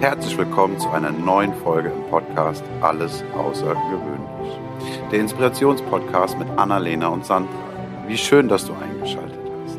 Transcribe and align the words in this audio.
Herzlich 0.00 0.36
willkommen 0.36 0.78
zu 0.78 0.90
einer 0.90 1.10
neuen 1.10 1.54
Folge 1.54 1.88
im 1.88 2.02
Podcast 2.10 2.62
Alles 2.82 3.24
Außergewöhnlich. 3.34 4.60
Der 5.10 5.20
Inspirationspodcast 5.20 6.38
mit 6.38 6.48
Annalena 6.58 7.08
und 7.08 7.24
Sandra. 7.24 7.50
Wie 8.06 8.18
schön, 8.18 8.46
dass 8.46 8.66
du 8.66 8.74
eingeschaltet 8.74 9.40
hast. 9.64 9.78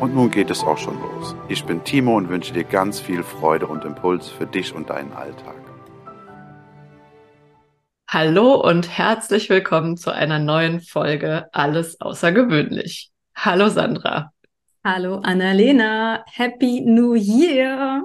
Und 0.00 0.14
nun 0.14 0.30
geht 0.30 0.50
es 0.50 0.62
auch 0.62 0.76
schon 0.76 1.00
los. 1.00 1.34
Ich 1.48 1.64
bin 1.64 1.82
Timo 1.82 2.14
und 2.18 2.28
wünsche 2.28 2.52
dir 2.52 2.64
ganz 2.64 3.00
viel 3.00 3.22
Freude 3.22 3.66
und 3.66 3.86
Impuls 3.86 4.28
für 4.28 4.46
dich 4.46 4.74
und 4.74 4.90
deinen 4.90 5.14
Alltag. 5.14 5.56
Hallo 8.06 8.60
und 8.60 8.86
herzlich 8.98 9.48
willkommen 9.48 9.96
zu 9.96 10.12
einer 10.12 10.38
neuen 10.38 10.82
Folge 10.82 11.48
Alles 11.52 12.02
Außergewöhnlich. 12.02 13.10
Hallo 13.34 13.70
Sandra. 13.70 14.30
Hallo 14.84 15.20
Annalena. 15.22 16.22
Happy 16.26 16.82
New 16.82 17.14
Year. 17.14 18.04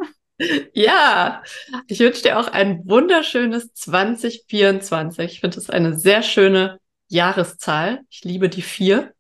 Ja, 0.74 1.44
ich 1.88 2.00
wünsche 2.00 2.24
dir 2.24 2.40
auch 2.40 2.48
ein 2.48 2.88
wunderschönes 2.88 3.74
2024. 3.74 5.34
Ich 5.34 5.40
finde 5.42 5.58
es 5.58 5.70
eine 5.70 6.00
sehr 6.00 6.24
schöne 6.24 6.80
Jahreszahl. 7.10 8.02
Ich 8.10 8.24
liebe 8.24 8.48
die 8.48 8.62
vier. 8.62 9.14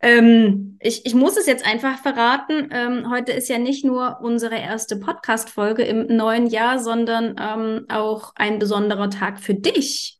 ähm, 0.00 0.78
ich, 0.80 1.04
ich 1.04 1.14
muss 1.14 1.36
es 1.36 1.46
jetzt 1.46 1.66
einfach 1.66 1.98
verraten. 1.98 2.70
Ähm, 2.72 3.10
heute 3.10 3.32
ist 3.32 3.48
ja 3.48 3.58
nicht 3.58 3.84
nur 3.84 4.20
unsere 4.22 4.56
erste 4.56 4.96
Podcast-Folge 4.96 5.82
im 5.82 6.06
neuen 6.06 6.46
Jahr, 6.46 6.78
sondern 6.78 7.36
ähm, 7.38 7.86
auch 7.88 8.32
ein 8.36 8.58
besonderer 8.58 9.10
Tag 9.10 9.40
für 9.40 9.54
dich. 9.54 10.18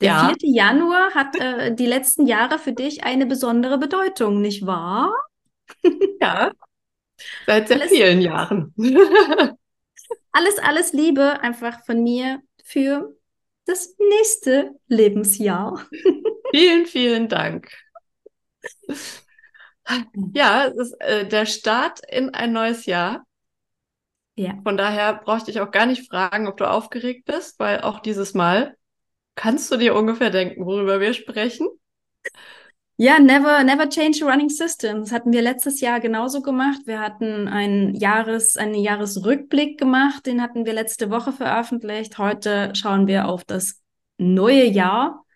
Der 0.00 0.08
ja. 0.08 0.32
4. 0.40 0.54
Januar 0.54 1.14
hat 1.14 1.36
äh, 1.40 1.74
die 1.74 1.86
letzten 1.86 2.26
Jahre 2.26 2.58
für 2.58 2.72
dich 2.72 3.04
eine 3.04 3.26
besondere 3.26 3.78
Bedeutung, 3.78 4.40
nicht 4.40 4.64
wahr? 4.66 5.12
Ja, 6.20 6.50
Seit 7.46 7.68
sehr 7.68 7.78
alles, 7.78 7.90
vielen 7.90 8.20
Jahren. 8.20 8.74
alles, 10.32 10.58
alles 10.58 10.92
Liebe 10.92 11.40
einfach 11.40 11.84
von 11.84 12.02
mir 12.02 12.40
für 12.64 13.14
das 13.64 13.94
nächste 13.98 14.72
Lebensjahr. 14.88 15.86
vielen, 16.50 16.86
vielen 16.86 17.28
Dank. 17.28 17.70
Ja, 20.34 20.66
es 20.66 20.76
ist 20.76 21.00
äh, 21.00 21.26
der 21.26 21.46
Start 21.46 22.00
in 22.08 22.30
ein 22.30 22.52
neues 22.52 22.86
Jahr. 22.86 23.24
Ja. 24.34 24.58
Von 24.62 24.76
daher 24.76 25.14
brauchte 25.14 25.50
ich 25.50 25.60
auch 25.60 25.70
gar 25.70 25.86
nicht 25.86 26.08
fragen, 26.08 26.46
ob 26.46 26.56
du 26.56 26.68
aufgeregt 26.68 27.24
bist, 27.24 27.58
weil 27.58 27.80
auch 27.80 28.00
dieses 28.00 28.34
Mal 28.34 28.76
kannst 29.34 29.70
du 29.70 29.76
dir 29.76 29.94
ungefähr 29.94 30.30
denken, 30.30 30.66
worüber 30.66 31.00
wir 31.00 31.14
sprechen. 31.14 31.68
Ja, 32.98 33.18
never, 33.18 33.62
never 33.62 33.88
change 33.90 34.24
a 34.24 34.30
running 34.30 34.48
system. 34.48 35.00
Das 35.00 35.12
hatten 35.12 35.30
wir 35.30 35.42
letztes 35.42 35.80
Jahr 35.80 36.00
genauso 36.00 36.40
gemacht. 36.40 36.80
Wir 36.86 37.00
hatten 37.00 37.46
einen 37.46 37.94
Jahres, 37.94 38.56
einen 38.56 38.74
Jahresrückblick 38.74 39.78
gemacht. 39.78 40.24
Den 40.24 40.40
hatten 40.40 40.64
wir 40.64 40.72
letzte 40.72 41.10
Woche 41.10 41.32
veröffentlicht. 41.32 42.16
Heute 42.16 42.72
schauen 42.74 43.06
wir 43.06 43.28
auf 43.28 43.44
das 43.44 43.82
neue 44.16 44.64
Jahr. 44.64 45.26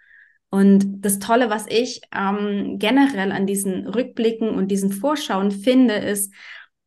Und 0.49 1.05
das 1.05 1.19
Tolle, 1.19 1.51
was 1.51 1.67
ich 1.69 2.01
ähm, 2.17 2.79
generell 2.79 3.31
an 3.31 3.47
diesen 3.47 3.87
Rückblicken 3.87 4.49
und 4.49 4.69
diesen 4.69 4.91
Vorschauen 4.91 5.51
finde, 5.51 5.95
ist, 5.95 6.33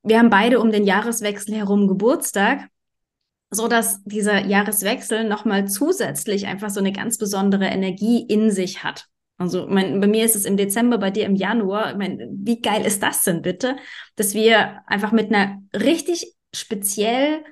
wir 0.02 0.18
haben 0.18 0.32
beide 0.32 0.60
um 0.60 0.72
den 0.72 0.86
Jahreswechsel 0.86 1.54
herum 1.54 1.88
Geburtstag, 1.88 2.68
so 3.52 3.68
dass 3.68 4.04
dieser 4.06 4.46
Jahreswechsel 4.46 5.30
nochmal 5.30 5.68
zusätzlich 5.68 6.48
einfach 6.48 6.72
so 6.72 6.80
eine 6.80 6.92
ganz 6.92 7.20
besondere 7.20 7.68
Energie 7.68 8.26
in 8.28 8.50
sich 8.50 8.84
hat. 8.84 9.08
Also 9.38 9.68
mein, 9.68 10.00
bei 10.00 10.08
mir 10.08 10.26
ist 10.26 10.36
es 10.36 10.46
im 10.46 10.58
Dezember, 10.58 10.98
bei 10.98 11.12
dir 11.12 11.26
im 11.26 11.36
Januar. 11.36 11.92
Ich 11.92 11.98
mein, 11.98 12.20
wie 12.44 12.62
geil 12.62 12.86
ist 12.86 13.02
das 13.02 13.24
denn 13.24 13.42
bitte, 13.42 13.76
dass 14.16 14.34
wir 14.34 14.82
einfach 14.88 15.12
mit 15.12 15.34
einer 15.34 15.62
richtig 15.74 16.36
speziell 16.54 17.44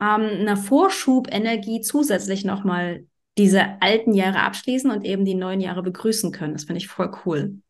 ähm, 0.00 0.20
einer 0.40 0.56
Vorschubenergie 0.56 1.80
zusätzlich 1.80 2.44
nochmal 2.44 3.06
diese 3.38 3.80
alten 3.80 4.12
Jahre 4.12 4.40
abschließen 4.40 4.90
und 4.90 5.04
eben 5.04 5.24
die 5.24 5.34
neuen 5.34 5.60
Jahre 5.60 5.82
begrüßen 5.82 6.32
können. 6.32 6.54
Das 6.54 6.64
finde 6.64 6.78
ich 6.78 6.88
voll 6.88 7.10
cool. 7.24 7.60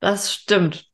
Das 0.00 0.32
stimmt. 0.32 0.90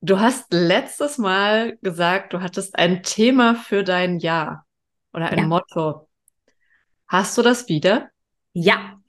Du 0.00 0.20
hast 0.20 0.52
letztes 0.52 1.18
Mal 1.18 1.78
gesagt, 1.82 2.32
du 2.32 2.40
hattest 2.40 2.78
ein 2.78 3.02
Thema 3.02 3.54
für 3.54 3.82
dein 3.82 4.18
Jahr 4.18 4.66
oder 5.12 5.30
ein 5.30 5.38
ja. 5.38 5.46
Motto. 5.46 6.08
Hast 7.08 7.36
du 7.38 7.42
das 7.42 7.68
wieder? 7.68 8.10
Ja. 8.52 9.00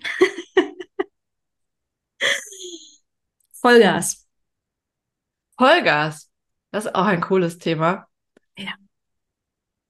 Vollgas. 3.61 4.27
Vollgas. 5.57 6.29
Das 6.71 6.85
ist 6.85 6.95
auch 6.95 7.05
ein 7.05 7.21
cooles 7.21 7.57
Thema. 7.57 8.07
Ja. 8.57 8.73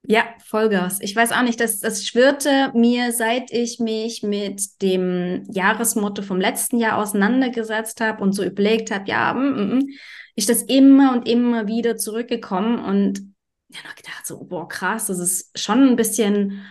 Ja, 0.10 0.24
Vollgas. 0.46 1.02
Ich 1.02 1.14
weiß 1.14 1.34
auch 1.34 1.42
nicht, 1.42 1.60
das, 1.60 1.82
das 1.82 2.06
schwirrte 2.06 2.72
mir, 2.74 3.12
seit 3.12 3.52
ich 3.52 3.80
mich 3.80 4.24
mit 4.24 4.82
dem 4.82 5.44
Jahresmotto 5.52 6.22
vom 6.22 6.40
letzten 6.40 6.80
Jahr 6.80 6.98
auseinandergesetzt 6.98 8.00
habe 8.00 8.24
und 8.24 8.32
so 8.32 8.44
überlegt 8.44 8.90
habe, 8.90 9.10
ja, 9.10 9.34
mm, 9.34 9.40
mm, 9.50 9.78
mm, 9.80 9.90
ich 10.36 10.46
das 10.46 10.62
immer 10.64 11.12
und 11.12 11.28
immer 11.28 11.68
wieder 11.68 11.98
zurückgekommen 11.98 12.80
und 12.80 13.20
ja, 13.68 13.80
noch 13.84 13.96
gedacht, 13.96 14.26
so, 14.26 14.46
boah, 14.46 14.70
krass, 14.70 15.08
das 15.08 15.20
ist 15.20 15.60
schon 15.60 15.90
ein 15.90 15.96
bisschen 15.98 16.64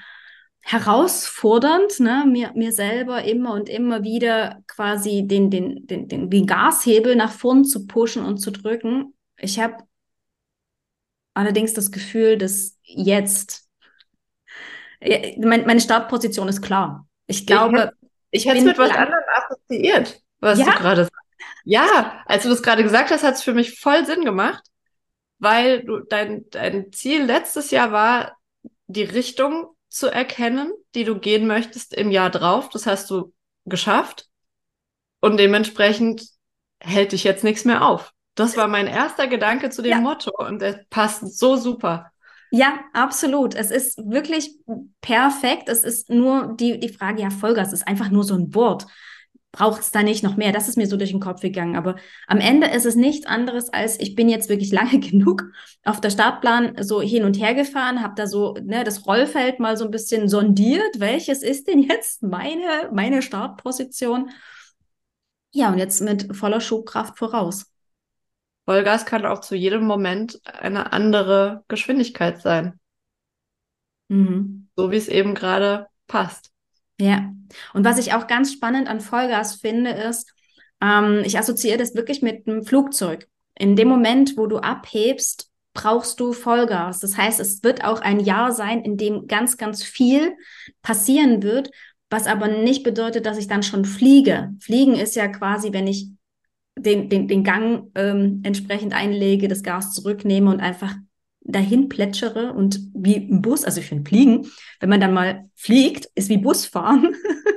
herausfordernd, 0.69 2.00
ne, 2.00 2.25
mir, 2.27 2.50
mir 2.56 2.72
selber 2.72 3.22
immer 3.22 3.53
und 3.53 3.69
immer 3.69 4.03
wieder 4.03 4.65
quasi 4.66 5.22
den, 5.25 5.49
den, 5.49 5.87
den, 5.87 6.09
den, 6.09 6.28
den 6.28 6.47
Gashebel 6.47 7.15
nach 7.15 7.31
vorn 7.31 7.65
zu 7.65 7.87
pushen 7.87 8.25
und 8.25 8.38
zu 8.38 8.50
drücken. 8.50 9.15
Ich 9.37 9.60
habe 9.60 9.77
allerdings 11.34 11.72
das 11.72 11.93
Gefühl, 11.93 12.37
dass 12.37 12.77
jetzt 12.82 13.69
mein, 15.38 15.66
meine 15.66 15.81
Startposition 15.81 16.49
ist 16.49 16.62
klar. 16.62 17.06
Ich 17.28 17.47
glaube, 17.47 17.93
ich, 18.33 18.43
ich 18.43 18.50
hätte 18.50 18.59
es 18.59 18.65
mit 18.65 18.78
was 18.78 18.91
anderem 18.91 19.22
assoziiert, 19.37 20.21
was 20.41 20.59
ja? 20.59 20.65
du 20.65 20.71
gerade 20.72 21.04
sagst. 21.04 21.16
Ja, 21.62 22.25
als 22.27 22.43
du 22.43 22.48
das 22.48 22.62
gerade 22.62 22.83
gesagt 22.83 23.12
hast, 23.12 23.22
hat 23.22 23.34
es 23.34 23.43
für 23.44 23.54
mich 23.54 23.78
voll 23.78 24.04
Sinn 24.04 24.25
gemacht, 24.25 24.65
weil 25.38 25.84
du 25.84 26.00
dein, 26.00 26.44
dein 26.50 26.93
Ziel 26.93 27.22
letztes 27.22 27.71
Jahr 27.71 27.93
war, 27.93 28.37
die 28.88 29.04
Richtung 29.04 29.75
zu 29.88 30.08
erkennen, 30.08 30.72
die 30.94 31.04
du 31.04 31.19
gehen 31.19 31.47
möchtest 31.47 31.94
im 31.94 32.10
Jahr 32.10 32.30
drauf. 32.30 32.69
Das 32.69 32.86
hast 32.86 33.10
du 33.10 33.32
geschafft. 33.64 34.28
Und 35.20 35.38
dementsprechend 35.38 36.28
hält 36.80 37.12
dich 37.12 37.24
jetzt 37.24 37.44
nichts 37.44 37.64
mehr 37.64 37.86
auf. 37.86 38.12
Das 38.34 38.56
war 38.56 38.69
mein 38.69 38.86
erster 38.86 39.26
Gedanke 39.26 39.70
zu 39.70 39.82
dem 39.82 39.92
ja. 39.92 40.00
Motto 40.00 40.30
und 40.36 40.62
es 40.62 40.76
passt 40.91 41.38
so 41.38 41.56
super. 41.56 42.12
Ja, 42.50 42.78
absolut. 42.92 43.54
Es 43.54 43.70
ist 43.70 43.98
wirklich 43.98 44.58
perfekt. 45.00 45.69
Es 45.69 45.82
ist 45.82 46.10
nur 46.10 46.54
die, 46.58 46.78
die 46.78 46.91
Frage, 46.91 47.22
ja, 47.22 47.30
Vollgas 47.30 47.72
ist 47.72 47.88
einfach 47.88 48.10
nur 48.10 48.24
so 48.24 48.34
ein 48.34 48.54
Wort 48.54 48.86
braucht 49.56 49.81
es 49.81 49.91
da 49.91 50.03
nicht 50.03 50.22
noch 50.22 50.37
mehr? 50.37 50.53
Das 50.53 50.69
ist 50.69 50.77
mir 50.77 50.87
so 50.87 50.97
durch 50.99 51.11
den 51.11 51.21
Kopf 51.21 51.41
gegangen. 51.41 51.77
Aber 51.77 51.97
am 52.27 52.39
Ende 52.39 52.69
ist 52.69 52.84
es 52.84 52.94
nichts 52.94 53.27
anderes 53.27 53.72
als, 53.72 53.99
ich 53.99 54.15
bin 54.15 54.28
jetzt 54.28 54.49
wirklich 54.49 54.71
lange 54.81 55.00
genug 55.00 55.44
auf 55.84 56.00
der 56.00 56.11
Startplan 56.11 56.77
so 56.83 57.00
hin 57.00 57.25
und 57.25 57.41
her 57.41 57.55
gefahren, 57.55 58.03
habe 58.03 58.15
da 58.16 58.27
so 58.27 58.55
ne, 58.62 58.84
das 58.84 59.06
Rollfeld 59.06 59.59
mal 59.59 59.77
so 59.77 59.84
ein 59.84 59.91
bisschen 59.91 60.28
sondiert. 60.28 61.00
Welches 61.00 61.43
ist 61.43 61.69
denn 61.69 61.81
jetzt 61.81 62.22
meine, 62.22 62.91
meine 62.93 63.22
Startposition? 63.22 64.31
Ja, 65.53 65.71
und 65.72 65.78
jetzt 65.78 66.03
mit 66.03 66.37
voller 66.37 66.61
Schubkraft 66.61 67.16
voraus. 67.16 67.72
Vollgas 68.66 69.06
kann 69.06 69.25
auch 69.25 69.41
zu 69.41 69.55
jedem 69.55 69.87
Moment 69.87 70.41
eine 70.45 70.93
andere 70.93 71.65
Geschwindigkeit 71.69 72.43
sein. 72.43 72.78
Mhm. 74.09 74.69
So 74.77 74.91
wie 74.91 74.97
es 74.97 75.09
eben 75.09 75.34
gerade 75.34 75.87
passt. 76.09 76.53
Ja, 76.99 77.33
und 77.75 77.84
was 77.84 77.99
ich 77.99 78.15
auch 78.15 78.27
ganz 78.27 78.53
spannend 78.53 78.89
an 78.89 79.01
Vollgas 79.01 79.57
finde, 79.57 79.91
ist, 79.91 80.33
ähm, 80.81 81.23
ich 81.25 81.39
assoziiere 81.39 81.79
das 81.79 81.95
wirklich 81.95 82.23
mit 82.23 82.47
einem 82.47 82.65
Flugzeug. 82.65 83.29
In 83.59 83.77
dem 83.77 83.89
Moment, 83.89 84.37
wo 84.37 84.47
du 84.47 84.59
abhebst, 84.59 85.51
brauchst 85.75 86.21
du 86.21 86.33
Vollgas. 86.33 87.01
Das 87.01 87.16
heißt, 87.16 87.39
es 87.39 87.63
wird 87.63 87.84
auch 87.84 88.01
ein 88.01 88.21
Jahr 88.21 88.53
sein, 88.53 88.83
in 88.83 88.97
dem 88.97 89.27
ganz, 89.27 89.59
ganz 89.59 89.83
viel 89.83 90.34
passieren 90.83 91.43
wird, 91.43 91.71
was 92.09 92.27
aber 92.27 92.48
nicht 92.48 92.83
bedeutet, 92.83 93.27
dass 93.27 93.39
ich 93.39 93.47
dann 93.47 93.63
schon 93.63 93.84
fliege. 93.84 94.54
Fliegen 94.60 94.95
ist 94.95 95.16
ja 95.16 95.28
quasi, 95.28 95.72
wenn 95.72 95.87
ich 95.87 96.09
den, 96.78 97.09
den, 97.09 97.28
den 97.28 97.45
Gang 97.45 97.91
ähm, 97.95 98.41
entsprechend 98.42 98.95
einlege, 98.95 99.49
das 99.49 99.63
Gas 99.63 99.92
zurücknehme 99.92 100.51
und 100.51 100.60
einfach 100.60 100.95
dahin 101.47 101.89
plätschere 101.89 102.53
und 102.53 102.81
wie 102.95 103.16
ein 103.16 103.43
Bus, 103.43 103.65
also 103.65 103.81
ich 103.81 103.87
finde 103.87 104.09
Fliegen, 104.09 104.47
wenn 104.81 104.89
man 104.89 105.01
dann 105.01 105.15
mal 105.15 105.48
fliegt, 105.54 106.09
ist 106.15 106.28
wie 106.28 106.39
Busfahren. 106.39 107.15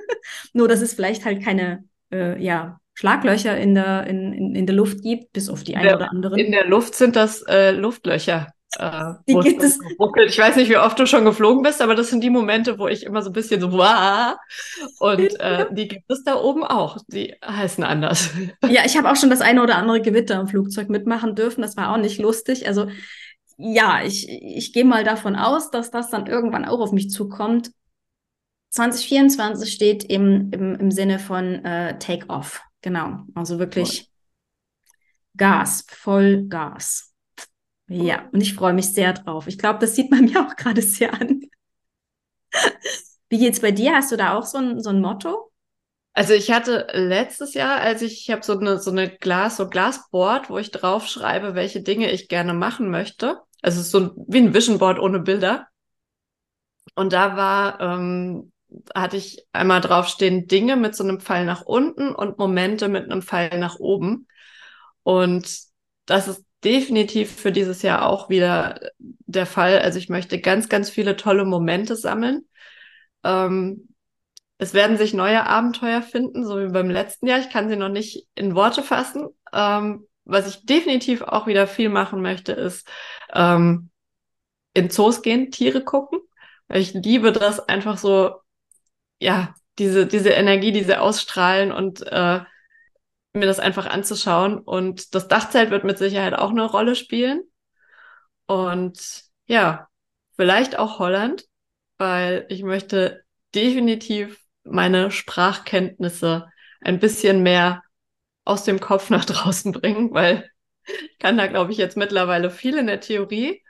Nur, 0.53 0.67
dass 0.67 0.81
es 0.81 0.93
vielleicht 0.93 1.25
halt 1.25 1.43
keine, 1.43 1.83
äh, 2.11 2.41
ja, 2.41 2.79
Schlaglöcher 2.93 3.57
in 3.57 3.75
der, 3.75 4.07
in, 4.07 4.33
in, 4.33 4.55
in 4.55 4.65
der 4.65 4.75
Luft 4.75 5.01
gibt, 5.01 5.31
bis 5.31 5.49
auf 5.49 5.63
die 5.63 5.77
eine 5.77 5.95
oder 5.95 6.11
andere. 6.11 6.39
In 6.39 6.51
der 6.51 6.65
Luft 6.65 6.95
sind 6.95 7.15
das 7.15 7.43
äh, 7.43 7.71
Luftlöcher. 7.71 8.47
Äh, 8.77 9.13
die 9.27 9.35
gibt 9.35 9.63
es. 9.63 9.79
Ich 10.27 10.37
weiß 10.37 10.57
nicht, 10.57 10.69
wie 10.69 10.77
oft 10.77 10.99
du 10.99 11.07
schon 11.07 11.25
geflogen 11.25 11.63
bist, 11.63 11.81
aber 11.81 11.95
das 11.95 12.09
sind 12.09 12.23
die 12.23 12.29
Momente, 12.29 12.77
wo 12.77 12.87
ich 12.87 13.05
immer 13.05 13.21
so 13.21 13.29
ein 13.29 13.33
bisschen 13.33 13.61
so, 13.61 13.71
Wah! 13.71 14.37
und 14.99 15.19
äh, 15.39 15.65
die 15.71 15.87
gibt 15.87 16.11
es 16.11 16.23
da 16.23 16.35
oben 16.35 16.63
auch. 16.63 16.97
Die 17.07 17.35
heißen 17.43 17.83
anders. 17.83 18.31
Ja, 18.67 18.81
ich 18.85 18.97
habe 18.97 19.09
auch 19.09 19.15
schon 19.15 19.29
das 19.29 19.41
eine 19.41 19.63
oder 19.63 19.77
andere 19.77 20.01
Gewitter 20.01 20.39
im 20.39 20.47
Flugzeug 20.47 20.89
mitmachen 20.89 21.35
dürfen. 21.35 21.61
Das 21.61 21.77
war 21.77 21.93
auch 21.93 21.97
nicht 21.97 22.19
lustig. 22.19 22.67
Also 22.67 22.87
ja, 23.61 24.01
ich, 24.03 24.29
ich 24.29 24.71
gehe 24.71 24.85
mal 24.85 25.03
davon 25.03 25.35
aus, 25.35 25.69
dass 25.69 25.91
das 25.91 26.09
dann 26.09 26.27
irgendwann 26.27 26.63
auch 26.63 26.79
auf 26.79 26.93
mich 26.93 27.09
zukommt. 27.09 27.71
2024 28.69 29.73
steht 29.73 30.05
im, 30.05 30.49
im, 30.51 30.75
im 30.75 30.91
Sinne 30.91 31.19
von 31.19 31.65
äh, 31.65 31.99
Take 31.99 32.29
Off. 32.29 32.61
Genau. 32.81 33.25
Also 33.35 33.59
wirklich 33.59 34.03
cool. 34.03 34.07
Gas, 35.35 35.85
voll 35.89 36.45
Gas. 36.47 37.13
Ja, 37.89 38.29
und 38.31 38.39
ich 38.39 38.53
freue 38.53 38.73
mich 38.73 38.93
sehr 38.93 39.11
drauf. 39.11 39.47
Ich 39.47 39.57
glaube, 39.57 39.79
das 39.79 39.93
sieht 39.93 40.09
man 40.09 40.25
mir 40.25 40.39
auch 40.47 40.55
gerade 40.55 40.81
sehr 40.81 41.13
an. 41.13 41.41
Wie 43.27 43.39
geht's 43.39 43.59
bei 43.59 43.71
dir? 43.71 43.95
Hast 43.95 44.13
du 44.13 44.15
da 44.15 44.37
auch 44.37 44.45
so 44.45 44.57
ein, 44.57 44.79
so 44.79 44.89
ein 44.89 45.01
Motto? 45.01 45.51
Also 46.13 46.33
ich 46.33 46.49
hatte 46.49 46.87
letztes 46.93 47.53
Jahr, 47.55 47.79
als 47.81 48.01
ich, 48.01 48.21
ich 48.21 48.31
habe 48.31 48.43
so 48.43 48.57
eine 48.57 48.79
so 48.79 48.91
eine 48.91 49.09
Glas 49.09 49.57
so 49.57 49.67
Glasboard, 49.67 50.49
wo 50.49 50.57
ich 50.57 50.71
draufschreibe, 50.71 51.55
welche 51.55 51.81
Dinge 51.81 52.09
ich 52.11 52.29
gerne 52.29 52.53
machen 52.53 52.89
möchte. 52.89 53.41
Also 53.61 53.79
es 53.79 53.87
ist 53.87 53.91
so 53.91 54.11
wie 54.27 54.39
ein 54.39 54.53
Vision 54.53 54.77
Board 54.79 54.99
ohne 54.99 55.19
Bilder. 55.19 55.67
Und 56.95 57.13
da 57.13 57.35
war 57.37 57.79
ähm, 57.79 58.51
hatte 58.95 59.17
ich 59.17 59.45
einmal 59.51 59.81
draufstehen 59.81 60.47
Dinge 60.47 60.75
mit 60.75 60.95
so 60.95 61.03
einem 61.03 61.19
Pfeil 61.19 61.45
nach 61.45 61.61
unten 61.61 62.13
und 62.13 62.37
Momente 62.37 62.87
mit 62.87 63.05
einem 63.05 63.21
Pfeil 63.21 63.57
nach 63.59 63.79
oben. 63.79 64.27
Und 65.03 65.59
das 66.05 66.27
ist 66.27 66.45
definitiv 66.63 67.31
für 67.35 67.51
dieses 67.51 67.81
Jahr 67.81 68.05
auch 68.07 68.29
wieder 68.29 68.79
der 68.99 69.45
Fall. 69.45 69.79
Also 69.79 69.97
ich 69.97 70.09
möchte 70.09 70.39
ganz, 70.39 70.69
ganz 70.69 70.89
viele 70.89 71.15
tolle 71.15 71.45
Momente 71.45 71.95
sammeln. 71.95 72.47
Ähm, 73.23 73.89
es 74.57 74.73
werden 74.73 74.97
sich 74.97 75.13
neue 75.13 75.45
Abenteuer 75.45 76.01
finden, 76.01 76.45
so 76.45 76.59
wie 76.59 76.71
beim 76.71 76.89
letzten 76.89 77.27
Jahr. 77.27 77.39
Ich 77.39 77.49
kann 77.49 77.69
sie 77.69 77.77
noch 77.77 77.89
nicht 77.89 78.27
in 78.35 78.55
Worte 78.55 78.83
fassen. 78.83 79.29
Ähm, 79.53 80.05
was 80.29 80.47
ich 80.47 80.65
definitiv 80.65 81.21
auch 81.23 81.47
wieder 81.47 81.67
viel 81.67 81.89
machen 81.89 82.21
möchte, 82.21 82.51
ist 82.53 82.87
ähm, 83.33 83.89
in 84.73 84.89
Zoos 84.89 85.21
gehen, 85.21 85.51
Tiere 85.51 85.83
gucken. 85.83 86.19
Ich 86.71 86.93
liebe 86.93 87.31
das 87.31 87.59
einfach 87.67 87.97
so, 87.97 88.35
ja, 89.19 89.55
diese, 89.79 90.05
diese 90.05 90.29
Energie, 90.29 90.71
diese 90.71 91.01
ausstrahlen 91.01 91.71
und 91.71 92.01
äh, 92.07 92.41
mir 93.33 93.45
das 93.45 93.59
einfach 93.59 93.87
anzuschauen. 93.87 94.59
Und 94.59 95.15
das 95.15 95.27
Dachzelt 95.27 95.71
wird 95.71 95.83
mit 95.83 95.97
Sicherheit 95.97 96.33
auch 96.33 96.51
eine 96.51 96.65
Rolle 96.65 96.95
spielen. 96.95 97.41
Und 98.45 99.23
ja, 99.47 99.87
vielleicht 100.35 100.77
auch 100.77 100.99
Holland, 100.99 101.45
weil 101.97 102.45
ich 102.49 102.63
möchte 102.63 103.23
definitiv 103.55 104.39
meine 104.63 105.11
Sprachkenntnisse 105.11 106.47
ein 106.81 106.99
bisschen 106.99 107.41
mehr 107.41 107.81
aus 108.49 108.63
dem 108.63 108.79
Kopf 108.79 109.09
nach 109.09 109.25
draußen 109.25 109.71
bringen, 109.71 110.13
weil 110.13 110.49
ich 110.85 111.19
kann 111.19 111.37
da, 111.37 111.47
glaube 111.47 111.71
ich, 111.71 111.77
jetzt 111.77 111.97
mittlerweile 111.97 112.49
viel 112.49 112.77
in 112.77 112.87
der 112.87 112.99
Theorie. 112.99 113.63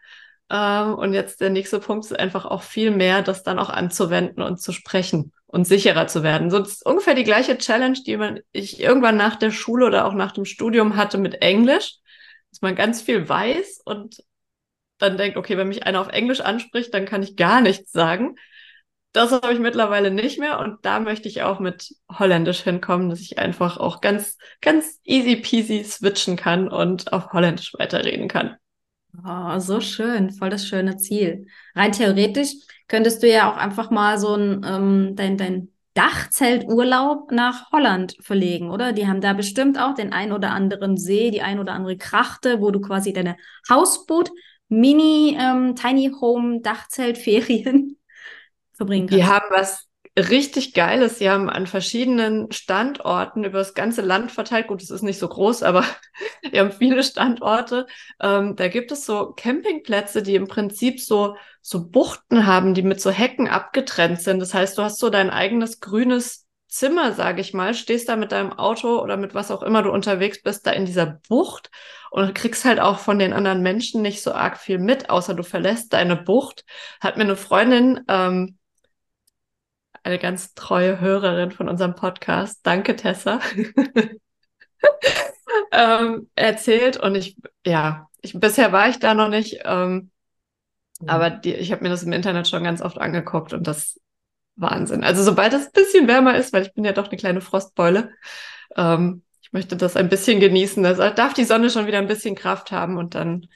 Ähm, 0.50 0.96
und 0.96 1.14
jetzt 1.14 1.42
der 1.42 1.50
nächste 1.50 1.80
Punkt 1.80 2.06
ist 2.06 2.18
einfach 2.18 2.46
auch 2.46 2.64
viel 2.64 2.92
mehr, 2.92 3.22
das 3.22 3.44
dann 3.44 3.60
auch 3.60 3.70
anzuwenden 3.70 4.42
und 4.42 4.60
zu 4.62 4.72
sprechen 4.72 5.34
und 5.46 5.66
sicherer 5.66 6.08
zu 6.08 6.24
werden. 6.24 6.50
So 6.50 6.60
ist 6.60 6.86
ungefähr 6.86 7.14
die 7.14 7.24
gleiche 7.24 7.58
Challenge, 7.58 7.98
die 8.06 8.18
man, 8.18 8.40
ich 8.52 8.80
irgendwann 8.80 9.18
nach 9.18 9.36
der 9.36 9.52
Schule 9.52 9.86
oder 9.86 10.06
auch 10.06 10.14
nach 10.14 10.32
dem 10.32 10.46
Studium 10.46 10.96
hatte 10.96 11.18
mit 11.18 11.42
Englisch, 11.42 11.96
dass 12.52 12.62
man 12.62 12.76
ganz 12.76 13.02
viel 13.02 13.28
weiß 13.28 13.82
und 13.84 14.24
dann 14.98 15.18
denkt, 15.18 15.38
okay, 15.38 15.58
wenn 15.58 15.68
mich 15.68 15.86
einer 15.86 16.02
auf 16.02 16.10
Englisch 16.10 16.42
anspricht, 16.42 16.94
dann 16.94 17.06
kann 17.06 17.24
ich 17.24 17.36
gar 17.36 17.62
nichts 17.62 17.92
sagen. 17.92 18.36
Das 19.12 19.32
habe 19.32 19.54
ich 19.54 19.60
mittlerweile 19.60 20.12
nicht 20.12 20.40
mehr 20.40 20.60
und 20.60 20.78
da 20.84 21.00
möchte 21.00 21.28
ich 21.28 21.42
auch 21.42 21.60
mit 21.60 21.96
Holländisch 22.18 22.62
hinkommen, 22.62 23.10
dass 23.10 23.22
ich 23.22 23.40
einfach 23.40 23.78
auch 23.78 24.02
ganz, 24.02 24.38
ganz 24.62 25.00
easy 25.04 25.36
peasy 25.38 25.84
switchen 25.84 26.36
kann 26.36 26.68
und 26.68 27.12
auf 27.12 27.34
Holländisch 27.34 27.74
weiterreden 27.74 28.28
kann. 28.28 28.56
Oh, 29.26 29.58
so 29.60 29.82
schön, 29.82 30.32
voll 30.32 30.52
das 30.52 30.68
schöne 30.68 30.98
Ziel. 30.98 31.48
Rein 31.76 31.92
theoretisch 31.92 32.54
könntest 32.88 33.24
du 33.24 33.28
ja 33.28 33.52
auch 33.52 33.58
einfach 33.58 33.90
mal 33.90 34.20
so 34.20 34.36
ein 34.36 34.64
ähm, 34.64 35.16
dein, 35.16 35.38
dein 35.38 35.70
Dachzelturlaub 35.96 37.32
nach 37.32 37.72
Holland 37.72 38.16
verlegen, 38.22 38.70
oder? 38.70 38.94
Die 38.94 39.08
haben 39.08 39.22
da 39.22 39.34
bestimmt 39.34 39.80
auch 39.80 39.96
den 39.96 40.14
ein 40.14 40.32
oder 40.32 40.52
anderen 40.52 40.98
See, 40.98 41.32
die 41.32 41.42
ein 41.42 41.60
oder 41.60 41.74
andere 41.74 41.98
Krachte, 41.98 42.62
wo 42.62 42.70
du 42.70 42.80
quasi 42.80 43.12
deine 43.12 43.36
Hausboot, 43.68 44.30
Mini, 44.70 45.36
ähm, 45.40 45.76
Tiny 45.76 46.12
Home, 46.22 46.62
Dachzeltferien 46.62 47.99
verbringen 48.80 49.08
kannst. 49.08 49.24
Die 49.24 49.28
haben 49.28 49.46
was 49.50 49.90
richtig 50.18 50.74
Geiles. 50.74 51.20
Sie 51.20 51.30
haben 51.30 51.50
an 51.50 51.68
verschiedenen 51.68 52.52
Standorten 52.52 53.44
über 53.44 53.60
das 53.60 53.74
ganze 53.74 54.02
Land 54.02 54.32
verteilt. 54.32 54.68
Gut, 54.68 54.82
es 54.82 54.90
ist 54.90 55.04
nicht 55.04 55.20
so 55.20 55.28
groß, 55.28 55.64
aber 55.64 55.86
die 56.54 56.60
haben 56.60 56.72
viele 56.72 57.04
Standorte. 57.04 57.86
Ähm, 58.20 58.56
da 58.56 58.68
gibt 58.68 58.92
es 58.92 59.06
so 59.06 59.34
Campingplätze, 59.36 60.24
die 60.24 60.36
im 60.36 60.48
Prinzip 60.48 61.00
so, 61.00 61.36
so 61.62 61.88
Buchten 61.90 62.46
haben, 62.46 62.74
die 62.74 62.82
mit 62.82 63.02
so 63.02 63.12
Hecken 63.12 63.48
abgetrennt 63.48 64.22
sind. 64.22 64.40
Das 64.40 64.54
heißt, 64.54 64.78
du 64.78 64.84
hast 64.84 65.00
so 65.00 65.10
dein 65.10 65.30
eigenes 65.30 65.80
grünes 65.80 66.48
Zimmer, 66.68 67.14
sage 67.14 67.42
ich 67.42 67.56
mal, 67.56 67.74
stehst 67.74 68.10
da 68.10 68.16
mit 68.16 68.32
deinem 68.32 68.54
Auto 68.54 69.00
oder 69.02 69.18
mit 69.18 69.34
was 69.34 69.50
auch 69.50 69.64
immer 69.64 69.82
du 69.82 69.92
unterwegs 69.92 70.44
bist, 70.44 70.68
da 70.68 70.72
in 70.72 70.86
dieser 70.86 71.20
Bucht 71.28 71.72
und 72.12 72.36
kriegst 72.36 72.64
halt 72.64 72.80
auch 72.80 73.00
von 73.00 73.18
den 73.18 73.34
anderen 73.34 73.64
Menschen 73.64 74.04
nicht 74.04 74.22
so 74.22 74.34
arg 74.34 74.60
viel 74.60 74.78
mit, 74.78 75.10
außer 75.10 75.34
du 75.34 75.42
verlässt 75.42 75.94
deine 75.94 76.16
Bucht. 76.16 76.66
Hat 77.02 77.18
mir 77.18 77.24
eine 77.24 77.36
Freundin 77.36 78.02
ähm, 78.08 78.59
eine 80.04 80.20
ganz 80.20 80.54
treue 80.54 81.00
Hörerin 81.00 81.52
von 81.52 81.70
unserem 81.70 81.96
Podcast. 81.96 82.60
Danke, 82.64 82.96
Tessa. 82.96 83.40
ähm, 85.72 86.30
erzählt 86.36 86.98
und 86.98 87.16
ich, 87.16 87.38
ja, 87.66 88.08
ich, 88.22 88.40
bisher 88.40 88.72
war 88.72 88.90
ich 88.90 89.00
da 89.00 89.14
noch 89.14 89.30
nicht, 89.30 89.62
ähm, 89.66 90.12
ja. 91.02 91.14
aber 91.14 91.30
die, 91.30 91.54
ich 91.54 91.72
habe 91.72 91.84
mir 91.84 91.90
das 91.90 92.04
im 92.04 92.14
Internet 92.14 92.48
schon 92.48 92.64
ganz 92.64 92.82
oft 92.82 92.98
angeguckt 92.98 93.54
und 93.54 93.68
das 93.68 94.00
Wahnsinn. 94.56 95.04
Also 95.04 95.24
sobald 95.24 95.54
es 95.54 95.68
ein 95.68 95.74
bisschen 95.74 96.08
wärmer 96.08 96.36
ist, 96.36 96.54
weil 96.54 96.64
ich 96.64 96.74
bin 96.74 96.86
ja 96.86 96.92
doch 96.92 97.08
eine 97.08 97.18
kleine 97.18 97.42
Frostbeule, 97.42 98.12
ähm, 98.76 99.24
ich 99.42 99.54
möchte 99.54 99.76
das 99.76 99.96
ein 99.96 100.10
bisschen 100.10 100.40
genießen. 100.40 100.84
Da 100.84 101.10
darf 101.10 101.34
die 101.34 101.44
Sonne 101.44 101.72
schon 101.72 101.88
wieder 101.88 101.98
ein 101.98 102.08
bisschen 102.08 102.36
Kraft 102.36 102.72
haben 102.72 102.98
und 102.98 103.16
dann 103.16 103.48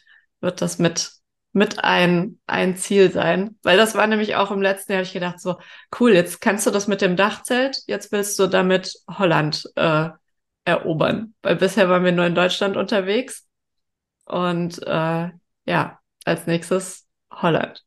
wird 0.42 0.62
das 0.62 0.80
mit 0.80 1.12
mit 1.54 1.84
ein, 1.84 2.40
ein 2.48 2.76
Ziel 2.76 3.12
sein. 3.12 3.58
Weil 3.64 3.78
das 3.78 3.96
war 3.96 4.08
nämlich 4.08 4.36
auch 4.36 4.52
im 4.52 4.62
letzten 4.62 4.92
Jahr, 4.92 5.00
habe 5.00 5.08
ich 5.08 5.14
gedacht, 5.14 5.40
so, 5.40 5.58
cool, 6.00 6.14
jetzt 6.14 6.42
kannst 6.42 6.66
du 6.66 6.72
das 6.72 6.88
mit 6.88 7.02
dem 7.02 7.16
Dachzelt, 7.16 7.78
jetzt 7.88 8.12
willst 8.12 8.38
du 8.40 8.48
damit 8.48 8.96
Holland 9.08 9.70
äh, 9.76 10.10
erobern. 10.66 11.36
Weil 11.44 11.56
bisher 11.56 11.90
waren 11.90 12.04
wir 12.04 12.12
nur 12.12 12.26
in 12.26 12.36
Deutschland 12.36 12.76
unterwegs. 12.76 13.48
Und 14.26 14.82
äh, 14.86 15.30
ja, 15.66 16.00
als 16.26 16.48
nächstes 16.48 17.08
Holland. 17.32 17.84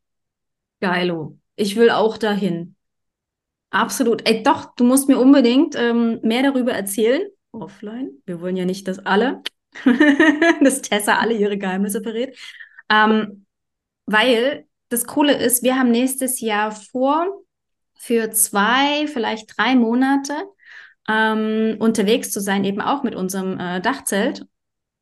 Geilo. 0.81 1.39
Ich 1.57 1.77
will 1.77 1.91
auch 1.91 2.19
dahin. 2.19 2.77
Absolut. 3.71 4.29
Ey, 4.29 4.43
doch, 4.43 4.75
du 4.77 4.85
musst 4.85 5.09
mir 5.09 5.19
unbedingt 5.19 5.75
ähm, 5.77 6.21
mehr 6.23 6.43
darüber 6.43 6.73
erzählen. 6.73 7.23
Offline. 7.51 8.11
Wir 8.27 8.41
wollen 8.41 8.57
ja 8.57 8.65
nicht, 8.65 8.87
dass 8.87 8.99
alle, 9.01 9.43
dass 10.63 10.83
Tessa 10.83 11.17
alle 11.17 11.35
ihre 11.35 11.59
Geheimnisse 11.59 12.03
verrät. 12.03 12.39
Ähm, 12.91 13.46
weil 14.07 14.67
das 14.89 15.07
Coole 15.07 15.35
ist, 15.35 15.63
wir 15.63 15.77
haben 15.77 15.91
nächstes 15.91 16.41
Jahr 16.41 16.71
vor, 16.71 17.27
für 17.99 18.31
zwei, 18.31 19.07
vielleicht 19.07 19.59
drei 19.59 19.75
Monate 19.75 20.35
ähm, 21.09 21.77
unterwegs 21.79 22.31
zu 22.31 22.41
sein, 22.41 22.65
eben 22.65 22.81
auch 22.81 23.03
mit 23.03 23.15
unserem 23.15 23.59
äh, 23.59 23.81
Dachzelt. 23.81 24.47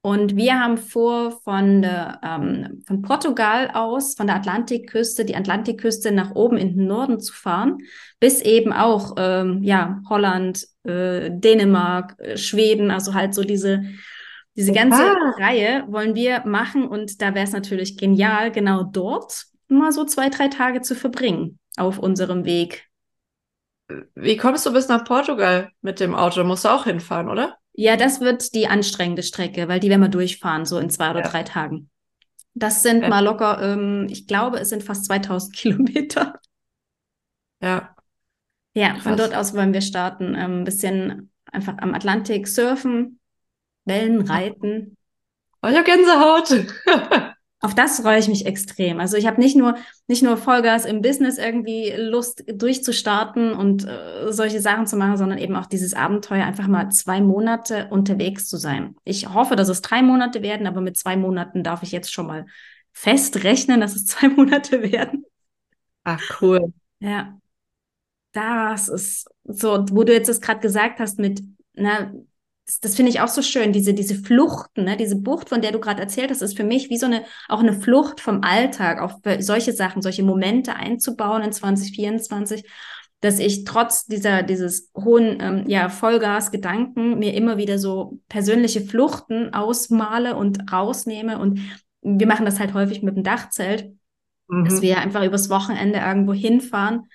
Und 0.02 0.37
wir 0.37 0.61
haben 0.61 0.76
vor, 0.76 1.40
von, 1.44 1.80
der, 1.80 2.20
ähm, 2.23 2.82
von 2.87 3.00
Portugal 3.00 3.70
aus, 3.73 4.14
von 4.14 4.26
der 4.26 4.37
Atlantikküste, 4.37 5.25
die 5.25 5.34
Atlantikküste 5.34 6.12
nach 6.12 6.34
oben 6.34 6.58
in 6.58 6.76
den 6.76 6.87
Norden 6.87 7.20
zu 7.20 7.32
fahren, 7.32 7.78
bis 8.20 8.42
eben 8.42 8.73
auch 8.75 9.14
ähm, 9.16 9.62
ja, 9.62 10.02
Holland, 10.11 10.66
äh, 10.84 11.30
Dänemark, 11.30 12.16
äh, 12.18 12.37
Schweden, 12.37 12.90
also 12.90 13.14
halt 13.14 13.34
so 13.34 13.44
diese 13.44 13.82
diese 14.56 14.73
ganze 14.73 15.02
Oha. 15.02 15.34
Reihe 15.38 15.84
wollen 15.88 16.14
wir 16.14 16.46
machen 16.46 16.87
und 16.87 17.20
da 17.20 17.34
wäre 17.34 17.44
es 17.44 17.52
natürlich 17.52 17.96
genial, 17.96 18.52
genau 18.52 18.84
dort 18.84 19.46
mal 19.68 19.92
so 19.92 20.04
zwei, 20.04 20.28
drei 20.28 20.49
Tage 20.49 20.80
zu 20.82 20.94
verbringen 20.94 21.58
auf 21.76 21.99
unserem 21.99 22.44
Weg. 22.44 22.88
Wie 24.14 24.37
kommst 24.37 24.64
du 24.64 24.73
bis 24.73 24.88
nach 24.88 25.04
Portugal 25.04 25.70
mit 25.82 26.00
dem 26.00 26.14
Auto? 26.14 26.42
Musst 26.44 26.64
du 26.64 26.68
auch 26.68 26.84
hinfahren, 26.84 27.28
oder? 27.28 27.58
Ja, 27.73 27.96
das 27.96 28.20
wird 28.20 28.54
die 28.54 28.68
anstrengende 28.68 29.23
Strecke, 29.23 29.68
weil 29.68 29.80
die 29.80 29.90
werden 29.90 30.00
wir 30.00 30.08
durchfahren, 30.08 30.64
so 30.64 30.78
in 30.78 30.90
zwei 30.90 31.11
oder 31.11 31.23
ja. 31.23 31.28
drei 31.28 31.42
Tagen. 31.42 31.90
Das 32.54 32.82
sind 32.82 33.02
ja. 33.02 33.08
mal 33.08 33.25
locker, 33.25 33.61
ähm, 33.61 34.06
ich 34.08 34.28
glaube, 34.28 34.58
es 34.61 34.68
sind 34.68 34.84
fast 34.84 35.04
2000 35.06 35.54
Kilometer. 35.56 36.40
Ja. 37.61 37.94
Ja, 38.75 38.92
Krass. 38.92 39.02
von 39.02 39.16
dort 39.16 39.34
aus 39.34 39.54
wollen 39.54 39.73
wir 39.73 39.80
starten. 39.80 40.34
Ähm, 40.37 40.61
ein 40.61 40.64
bisschen 40.64 41.32
einfach 41.50 41.78
am 41.78 41.94
Atlantik 41.94 42.46
surfen, 42.49 43.20
Wellen 43.84 44.22
reiten. 44.22 44.96
Oh, 45.62 45.68
ich 45.68 45.76
habe 45.76 45.84
Gänsehaut. 45.84 46.66
Auf 47.64 47.74
das 47.74 48.00
freue 48.00 48.18
ich 48.18 48.28
mich 48.28 48.44
extrem. 48.44 49.00
Also 49.00 49.16
ich 49.16 49.26
habe 49.26 49.40
nicht 49.40 49.56
nur 49.56 49.76
nicht 50.06 50.22
nur 50.22 50.36
Vollgas 50.36 50.84
im 50.84 51.00
Business 51.00 51.38
irgendwie 51.38 51.94
Lust 51.96 52.44
durchzustarten 52.46 53.54
und 53.54 53.88
äh, 53.88 54.30
solche 54.30 54.60
Sachen 54.60 54.86
zu 54.86 54.96
machen, 54.96 55.16
sondern 55.16 55.38
eben 55.38 55.56
auch 55.56 55.64
dieses 55.64 55.94
Abenteuer 55.94 56.44
einfach 56.44 56.66
mal 56.66 56.90
zwei 56.90 57.22
Monate 57.22 57.88
unterwegs 57.90 58.48
zu 58.48 58.58
sein. 58.58 58.96
Ich 59.04 59.32
hoffe, 59.32 59.56
dass 59.56 59.70
es 59.70 59.80
drei 59.80 60.02
Monate 60.02 60.42
werden, 60.42 60.66
aber 60.66 60.82
mit 60.82 60.98
zwei 60.98 61.16
Monaten 61.16 61.62
darf 61.62 61.82
ich 61.82 61.90
jetzt 61.90 62.12
schon 62.12 62.26
mal 62.26 62.44
festrechnen, 62.92 63.80
dass 63.80 63.96
es 63.96 64.04
zwei 64.08 64.28
Monate 64.28 64.82
werden. 64.82 65.24
Ach, 66.04 66.20
cool. 66.42 66.70
Ja. 67.00 67.38
Das 68.32 68.88
ist 68.88 69.26
so, 69.44 69.86
wo 69.90 70.04
du 70.04 70.12
jetzt 70.12 70.28
das 70.28 70.42
gerade 70.42 70.60
gesagt 70.60 70.98
hast 70.98 71.18
mit, 71.18 71.42
na, 71.72 72.12
das, 72.66 72.80
das 72.80 72.94
finde 72.94 73.11
ich 73.11 73.21
auch 73.21 73.28
so 73.28 73.42
schön, 73.42 73.73
diese, 73.73 73.94
diese 73.94 74.14
Fluchten, 74.14 74.85
ne? 74.85 74.97
diese 74.97 75.16
Bucht, 75.16 75.49
von 75.49 75.61
der 75.61 75.73
du 75.73 75.80
gerade 75.80 76.00
erzählt 76.00 76.30
hast, 76.30 76.42
ist 76.42 76.56
für 76.56 76.64
mich 76.64 76.90
wie 76.90 76.97
so 76.97 77.06
eine, 77.06 77.25
auch 77.49 77.61
eine 77.61 77.75
Flucht 77.75 78.21
vom 78.21 78.42
Alltag, 78.42 79.00
auf 79.00 79.16
solche 79.40 79.73
Sachen, 79.73 80.02
solche 80.02 80.23
Momente 80.23 80.75
einzubauen 80.75 81.42
in 81.42 81.52
2024 81.52 82.64
dass 83.25 83.38
ich 83.38 83.64
trotz 83.64 84.04
dieser, 84.04 84.42
dieses 84.42 84.90
hohen, 84.94 85.38
ähm, 85.40 85.64
ja, 85.66 85.88
Vollgas-Gedanken 85.88 87.18
mir 87.18 87.33
immer 87.33 87.56
wieder 87.56 87.78
so 87.78 88.21
persönliche 88.28 88.83
Fluchten 88.83 89.54
ausmale 89.54 90.37
und 90.37 90.71
rausnehme. 90.71 91.38
Und 91.38 91.59
wir 92.02 92.26
machen 92.26 92.44
das 92.44 92.61
halt 92.61 92.75
häufig 92.75 93.02
mit 93.02 93.16
dem 93.16 93.23
Dachzelt, 93.23 93.94
mhm. 94.49 94.66
dass 94.66 94.83
wir 94.83 94.99
einfach 94.99 95.25
übers 95.25 95.49
Wochenende 95.49 96.00
irgendwo 96.00 96.35
hinfahren. 96.35 97.09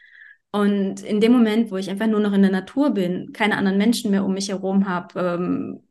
Und 0.51 1.01
in 1.03 1.22
dem 1.22 1.32
Moment, 1.32 1.72
wo 1.72 1.77
ich 1.77 1.89
einfach 1.89 2.08
nur 2.08 2.20
noch 2.20 2.34
in 2.34 2.41
der 2.41 2.51
Natur 2.51 2.91
bin, 2.91 3.34
keine 3.34 3.58
anderen 3.58 3.77
Menschen 3.77 4.12
mehr 4.12 4.25
um 4.25 4.34
mich 4.34 4.50
herum 4.50 4.88
habe, 4.88 5.20
ähm, 5.20 5.84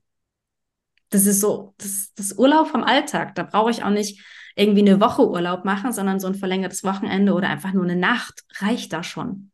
das 1.11 1.27
ist 1.27 1.41
so, 1.41 1.75
das, 1.79 2.13
das 2.15 2.33
Urlaub 2.33 2.69
vom 2.69 2.85
Alltag. 2.85 3.35
Da 3.35 3.45
brauche 3.45 3.71
ich 3.71 3.83
auch 3.83 3.91
nicht 3.91 4.23
irgendwie 4.57 4.81
eine 4.81 5.01
Woche 5.01 5.29
Urlaub 5.29 5.65
machen, 5.65 5.93
sondern 5.93 6.21
so 6.21 6.27
ein 6.27 6.35
verlängertes 6.35 6.85
Wochenende 6.85 7.33
oder 7.35 7.49
einfach 7.49 7.73
nur 7.73 7.85
eine 7.85 7.97
Nacht 7.97 8.45
reicht 8.61 8.93
da 8.93 9.03
schon. 9.03 9.51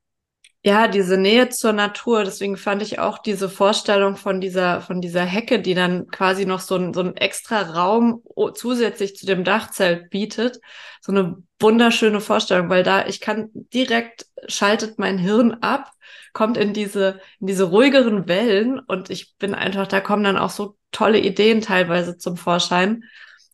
Ja, 0.66 0.88
diese 0.88 1.18
Nähe 1.18 1.50
zur 1.50 1.74
Natur. 1.74 2.24
Deswegen 2.24 2.56
fand 2.56 2.80
ich 2.80 2.98
auch 2.98 3.18
diese 3.18 3.50
Vorstellung 3.50 4.16
von 4.16 4.40
dieser, 4.40 4.80
von 4.80 5.02
dieser 5.02 5.22
Hecke, 5.22 5.60
die 5.60 5.74
dann 5.74 6.06
quasi 6.06 6.46
noch 6.46 6.60
so 6.60 6.76
ein, 6.76 6.94
so 6.94 7.00
ein 7.00 7.16
extra 7.16 7.60
Raum 7.60 8.22
zusätzlich 8.54 9.14
zu 9.14 9.26
dem 9.26 9.44
Dachzelt 9.44 10.08
bietet. 10.08 10.60
So 11.02 11.12
eine 11.12 11.36
wunderschöne 11.60 12.22
Vorstellung, 12.22 12.70
weil 12.70 12.82
da 12.82 13.06
ich 13.06 13.20
kann 13.20 13.50
direkt 13.52 14.26
schaltet 14.48 14.98
mein 14.98 15.18
Hirn 15.18 15.52
ab, 15.60 15.90
kommt 16.32 16.56
in 16.56 16.72
diese, 16.72 17.20
in 17.40 17.46
diese 17.46 17.64
ruhigeren 17.64 18.26
Wellen 18.26 18.78
und 18.78 19.10
ich 19.10 19.36
bin 19.36 19.54
einfach, 19.54 19.86
da 19.86 20.00
kommen 20.00 20.24
dann 20.24 20.38
auch 20.38 20.50
so 20.50 20.78
tolle 20.92 21.18
Ideen 21.18 21.60
teilweise 21.60 22.16
zum 22.16 22.38
Vorschein. 22.38 23.04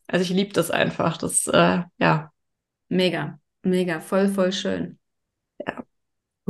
Also 0.07 0.23
ich 0.23 0.29
liebe 0.29 0.53
das 0.53 0.71
einfach. 0.71 1.17
Das, 1.17 1.45
äh, 1.47 1.81
ja. 1.97 2.31
Mega, 2.87 3.37
mega, 3.63 3.99
voll, 3.99 4.29
voll 4.29 4.53
schön. 4.53 5.00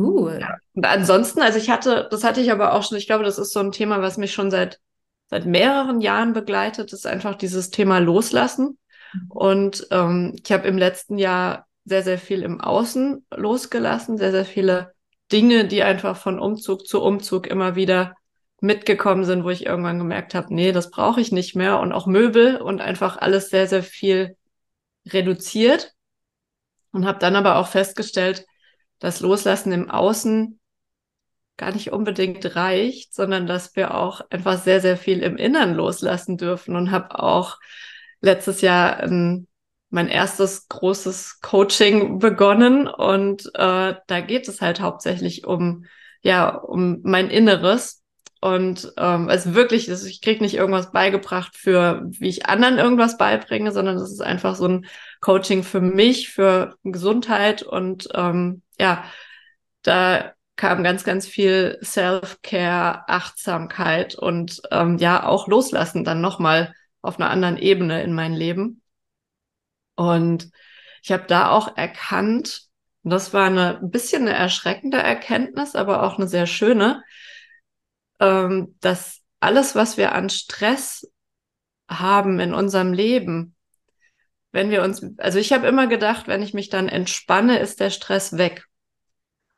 Cool. 0.04 0.38
Ja. 0.42 0.58
Und 0.74 0.86
ansonsten, 0.86 1.42
also 1.42 1.58
ich 1.58 1.70
hatte, 1.70 2.08
das 2.10 2.24
hatte 2.24 2.42
ich 2.42 2.52
aber 2.52 2.74
auch 2.74 2.84
schon, 2.84 2.98
ich 2.98 3.08
glaube, 3.08 3.24
das 3.24 3.38
ist 3.38 3.54
so 3.54 3.60
ein 3.60 3.72
Thema, 3.72 4.02
was 4.02 4.18
mich 4.18 4.34
schon 4.34 4.52
seit, 4.52 4.80
seit 5.28 5.46
mehreren 5.46 6.02
Jahren 6.02 6.34
begleitet, 6.34 6.94
ist 6.94 7.08
einfach 7.08 7.36
dieses 7.36 7.70
Thema 7.70 8.00
Loslassen. 8.00 8.78
Mhm. 9.14 9.32
Und 9.32 9.88
ähm, 9.92 10.36
ich 10.44 10.52
habe 10.52 10.68
im 10.68 10.78
letzten 10.78 11.18
Jahr 11.18 11.68
sehr, 11.86 12.04
sehr 12.04 12.18
viel 12.18 12.44
im 12.44 12.62
Außen 12.62 13.26
losgelassen, 13.36 14.18
sehr, 14.18 14.32
sehr 14.32 14.46
viele 14.46 14.94
Dinge, 15.32 15.66
die 15.66 15.84
einfach 15.84 16.18
von 16.18 16.40
Umzug 16.40 16.86
zu 16.86 17.02
Umzug 17.02 17.48
immer 17.48 17.76
wieder 17.76 18.16
mitgekommen 18.62 19.26
sind, 19.26 19.44
wo 19.44 19.50
ich 19.50 19.66
irgendwann 19.66 19.98
gemerkt 19.98 20.36
habe, 20.36 20.54
nee, 20.54 20.72
das 20.72 20.92
brauche 20.92 21.20
ich 21.20 21.32
nicht 21.32 21.56
mehr. 21.56 21.80
Und 21.80 21.92
auch 21.92 22.06
Möbel 22.06 22.58
und 22.58 22.80
einfach 22.80 23.18
alles 23.18 23.50
sehr, 23.50 23.68
sehr 23.68 23.84
viel 23.84 24.38
reduziert. 25.08 25.94
Und 26.92 27.06
habe 27.06 27.20
dann 27.20 27.36
aber 27.36 27.56
auch 27.56 27.68
festgestellt, 27.68 28.46
das 29.02 29.20
Loslassen 29.20 29.74
im 29.74 29.90
Außen 29.90 30.60
gar 31.58 31.74
nicht 31.74 31.92
unbedingt 31.92 32.56
reicht, 32.56 33.14
sondern 33.14 33.46
dass 33.46 33.76
wir 33.76 33.94
auch 33.96 34.22
einfach 34.30 34.58
sehr, 34.58 34.80
sehr 34.80 34.96
viel 34.96 35.22
im 35.22 35.36
Innern 35.36 35.74
loslassen 35.74 36.38
dürfen 36.38 36.76
und 36.76 36.92
habe 36.92 37.20
auch 37.20 37.60
letztes 38.22 38.62
Jahr 38.62 38.98
ein, 38.98 39.48
mein 39.90 40.08
erstes 40.08 40.70
großes 40.70 41.42
Coaching 41.42 42.20
begonnen 42.20 42.88
und 42.88 43.48
äh, 43.56 43.96
da 44.08 44.22
geht 44.22 44.48
es 44.48 44.62
halt 44.62 44.80
hauptsächlich 44.80 45.46
um 45.46 45.86
ja 46.22 46.50
um 46.50 47.02
mein 47.04 47.30
Inneres 47.30 48.01
und 48.42 48.92
ähm, 48.98 49.30
also 49.30 49.54
wirklich, 49.54 49.88
ich 49.88 50.22
krieg 50.22 50.42
nicht 50.42 50.56
irgendwas 50.56 50.92
beigebracht 50.92 51.56
für, 51.56 52.02
wie 52.08 52.28
ich 52.28 52.48
anderen 52.48 52.80
irgendwas 52.80 53.18
beibringe, 53.18 53.72
sondern 53.72 53.98
es 53.98 54.12
ist 54.12 54.22
einfach 54.22 54.56
so 54.56 54.68
ein 54.68 54.88
Coaching 55.20 55.62
für 55.64 55.80
mich, 55.80 56.30
für 56.30 56.76
Gesundheit 56.84 57.62
und 57.62 58.10
ähm, 58.16 58.64
ja, 58.80 59.04
da 59.84 60.34
kam 60.56 60.84
ganz, 60.84 61.04
ganz 61.04 61.28
viel 61.28 61.78
Self-Care, 61.84 63.08
Achtsamkeit 63.08 64.16
und 64.16 64.62
ähm, 64.72 64.98
ja, 64.98 65.26
auch 65.26 65.48
Loslassen 65.48 66.04
dann 66.04 66.22
nochmal 66.22 66.74
auf 67.04 67.20
einer 67.20 67.30
anderen 67.30 67.58
Ebene 67.58 68.02
in 68.04 68.14
mein 68.14 68.34
Leben. 68.34 68.82
Und 69.96 70.50
ich 71.04 71.12
habe 71.12 71.26
da 71.28 71.52
auch 71.52 71.78
erkannt, 71.78 72.64
das 73.04 73.34
war 73.34 73.46
eine 73.46 73.80
ein 73.80 73.92
bisschen 73.92 74.24
eine 74.24 74.36
erschreckende 74.36 74.98
Erkenntnis, 74.98 75.76
aber 75.76 76.04
auch 76.04 76.18
eine 76.18 76.28
sehr 76.28 76.48
schöne, 76.48 77.04
ähm, 78.22 78.76
dass 78.80 79.20
alles, 79.42 79.76
was 79.76 79.98
wir 79.98 80.14
an 80.14 80.30
Stress 80.30 81.12
haben 81.90 82.40
in 82.40 82.54
unserem 82.54 82.94
Leben, 82.94 83.56
wenn 84.54 84.70
wir 84.70 84.84
uns, 84.84 85.04
also 85.18 85.40
ich 85.40 85.52
habe 85.52 85.68
immer 85.68 85.88
gedacht, 85.88 86.28
wenn 86.28 86.44
ich 86.44 86.54
mich 86.54 86.70
dann 86.70 86.88
entspanne, 86.88 87.60
ist 87.60 87.80
der 87.80 87.90
Stress 87.90 88.38
weg. 88.38 88.66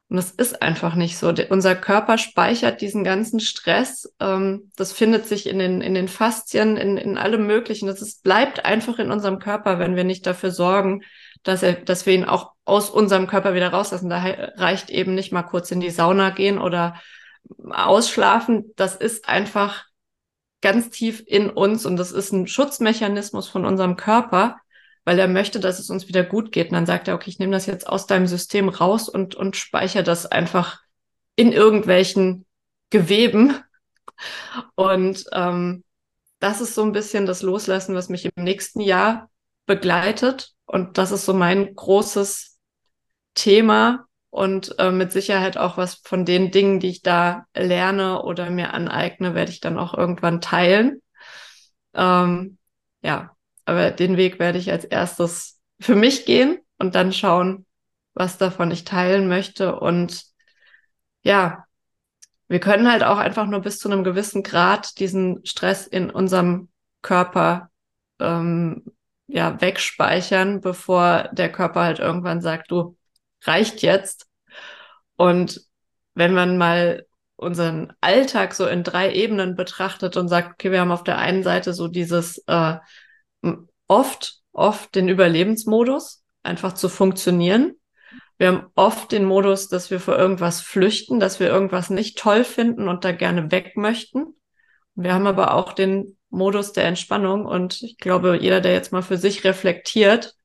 Und 0.07 0.17
das 0.17 0.29
ist 0.29 0.61
einfach 0.61 0.93
nicht 0.93 1.17
so. 1.17 1.33
Unser 1.49 1.75
Körper 1.75 2.19
speichert 2.19 2.81
diesen 2.81 3.03
ganzen 3.03 3.39
Stress. 3.39 4.13
Ähm, 4.19 4.71
das 4.75 4.91
findet 4.91 5.25
sich 5.25 5.47
in 5.47 5.57
den, 5.57 5.81
in 5.81 5.95
den 5.95 6.07
Faszien, 6.07 6.77
in, 6.77 6.97
in 6.97 7.17
allem 7.17 7.47
Möglichen. 7.47 7.87
Das 7.87 8.01
ist, 8.01 8.23
bleibt 8.23 8.63
einfach 8.63 8.99
in 8.99 9.09
unserem 9.09 9.39
Körper, 9.39 9.79
wenn 9.79 9.95
wir 9.95 10.03
nicht 10.03 10.27
dafür 10.27 10.51
sorgen, 10.51 11.01
dass, 11.41 11.63
er, 11.63 11.73
dass 11.73 12.05
wir 12.05 12.13
ihn 12.13 12.25
auch 12.25 12.51
aus 12.63 12.91
unserem 12.91 13.25
Körper 13.25 13.55
wieder 13.55 13.69
rauslassen. 13.69 14.09
Da 14.09 14.23
reicht 14.55 14.91
eben 14.91 15.15
nicht 15.15 15.31
mal 15.31 15.43
kurz 15.43 15.71
in 15.71 15.79
die 15.79 15.89
Sauna 15.89 16.29
gehen 16.29 16.59
oder 16.59 16.95
ausschlafen. 17.69 18.71
Das 18.75 18.95
ist 18.95 19.27
einfach 19.27 19.85
ganz 20.61 20.89
tief 20.89 21.23
in 21.25 21.49
uns 21.49 21.85
und 21.85 21.97
das 21.97 22.11
ist 22.11 22.31
ein 22.31 22.47
Schutzmechanismus 22.47 23.49
von 23.49 23.65
unserem 23.65 23.97
Körper, 23.97 24.57
weil 25.03 25.19
er 25.19 25.27
möchte, 25.27 25.59
dass 25.59 25.79
es 25.79 25.89
uns 25.89 26.07
wieder 26.07 26.23
gut 26.23 26.51
geht. 26.51 26.67
Und 26.67 26.75
dann 26.75 26.85
sagt 26.85 27.07
er, 27.07 27.15
okay, 27.15 27.29
ich 27.29 27.39
nehme 27.39 27.51
das 27.51 27.65
jetzt 27.65 27.87
aus 27.87 28.07
deinem 28.07 28.27
System 28.27 28.69
raus 28.69 29.09
und, 29.09 29.35
und 29.35 29.57
speichere 29.57 30.03
das 30.03 30.25
einfach 30.25 30.79
in 31.35 31.51
irgendwelchen 31.51 32.45
Geweben. 32.89 33.55
Und 34.75 35.25
ähm, 35.33 35.83
das 36.39 36.61
ist 36.61 36.75
so 36.75 36.83
ein 36.83 36.91
bisschen 36.91 37.25
das 37.25 37.41
Loslassen, 37.41 37.95
was 37.95 38.09
mich 38.09 38.25
im 38.25 38.43
nächsten 38.43 38.79
Jahr 38.79 39.29
begleitet. 39.65 40.53
Und 40.65 40.97
das 40.97 41.11
ist 41.11 41.25
so 41.25 41.33
mein 41.33 41.75
großes 41.75 42.57
Thema 43.33 44.05
und 44.33 44.79
äh, 44.79 44.89
mit 44.89 45.11
Sicherheit 45.11 45.57
auch 45.57 45.77
was 45.77 45.93
von 45.93 46.25
den 46.25 46.49
Dingen, 46.49 46.79
die 46.79 46.89
ich 46.89 47.03
da 47.03 47.45
lerne 47.53 48.23
oder 48.23 48.49
mir 48.49 48.73
aneigne, 48.73 49.35
werde 49.35 49.51
ich 49.51 49.59
dann 49.59 49.77
auch 49.77 49.93
irgendwann 49.93 50.41
teilen. 50.41 51.03
Ähm, 51.93 52.57
ja, 53.03 53.35
aber 53.65 53.91
den 53.91 54.17
Weg 54.17 54.39
werde 54.39 54.57
ich 54.57 54.71
als 54.71 54.85
erstes 54.85 55.61
für 55.79 55.93
mich 55.93 56.25
gehen 56.25 56.57
und 56.79 56.95
dann 56.95 57.13
schauen, 57.13 57.67
was 58.15 58.39
davon 58.39 58.71
ich 58.71 58.85
teilen 58.85 59.27
möchte. 59.27 59.75
Und 59.75 60.23
ja, 61.21 61.65
wir 62.47 62.59
können 62.59 62.91
halt 62.91 63.03
auch 63.03 63.19
einfach 63.19 63.45
nur 63.45 63.59
bis 63.61 63.77
zu 63.77 63.87
einem 63.87 64.03
gewissen 64.03 64.41
Grad 64.41 64.97
diesen 64.97 65.45
Stress 65.45 65.85
in 65.85 66.09
unserem 66.09 66.69
Körper 67.03 67.69
ähm, 68.19 68.83
ja 69.27 69.61
wegspeichern, 69.61 70.59
bevor 70.59 71.29
der 71.33 71.51
Körper 71.51 71.81
halt 71.83 71.99
irgendwann 71.99 72.41
sagt, 72.41 72.71
du 72.71 72.97
reicht 73.47 73.81
jetzt. 73.81 74.27
Und 75.15 75.61
wenn 76.15 76.33
man 76.33 76.57
mal 76.57 77.05
unseren 77.35 77.93
Alltag 78.01 78.53
so 78.53 78.67
in 78.67 78.83
drei 78.83 79.13
Ebenen 79.13 79.55
betrachtet 79.55 80.17
und 80.17 80.27
sagt, 80.27 80.53
okay, 80.53 80.71
wir 80.71 80.79
haben 80.79 80.91
auf 80.91 81.03
der 81.03 81.17
einen 81.17 81.43
Seite 81.43 81.73
so 81.73 81.87
dieses 81.87 82.43
äh, 82.47 82.77
oft, 83.87 84.39
oft 84.51 84.95
den 84.95 85.09
Überlebensmodus, 85.09 86.23
einfach 86.43 86.73
zu 86.73 86.89
funktionieren. 86.89 87.75
Wir 88.37 88.47
haben 88.47 88.67
oft 88.75 89.11
den 89.11 89.25
Modus, 89.25 89.67
dass 89.67 89.91
wir 89.91 89.99
vor 89.99 90.17
irgendwas 90.17 90.61
flüchten, 90.61 91.19
dass 91.19 91.39
wir 91.39 91.47
irgendwas 91.47 91.89
nicht 91.89 92.17
toll 92.17 92.43
finden 92.43 92.87
und 92.87 93.05
da 93.05 93.11
gerne 93.11 93.51
weg 93.51 93.77
möchten. 93.77 94.35
Wir 94.95 95.13
haben 95.13 95.27
aber 95.27 95.53
auch 95.53 95.73
den 95.73 96.17
Modus 96.29 96.73
der 96.73 96.85
Entspannung 96.85 97.45
und 97.45 97.81
ich 97.83 97.97
glaube, 97.97 98.37
jeder, 98.41 98.59
der 98.59 98.73
jetzt 98.73 98.91
mal 98.91 99.03
für 99.03 99.17
sich 99.17 99.43
reflektiert, 99.43 100.35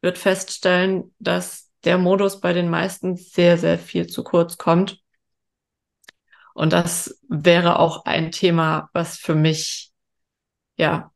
wird 0.00 0.18
feststellen, 0.18 1.14
dass 1.18 1.65
der 1.84 1.98
Modus 1.98 2.40
bei 2.40 2.52
den 2.52 2.68
meisten 2.68 3.16
sehr, 3.16 3.58
sehr 3.58 3.78
viel 3.78 4.06
zu 4.06 4.24
kurz 4.24 4.56
kommt. 4.56 5.00
Und 6.54 6.72
das 6.72 7.20
wäre 7.28 7.78
auch 7.78 8.06
ein 8.06 8.32
Thema, 8.32 8.88
was 8.92 9.18
für 9.18 9.34
mich 9.34 9.92
ja 10.76 11.12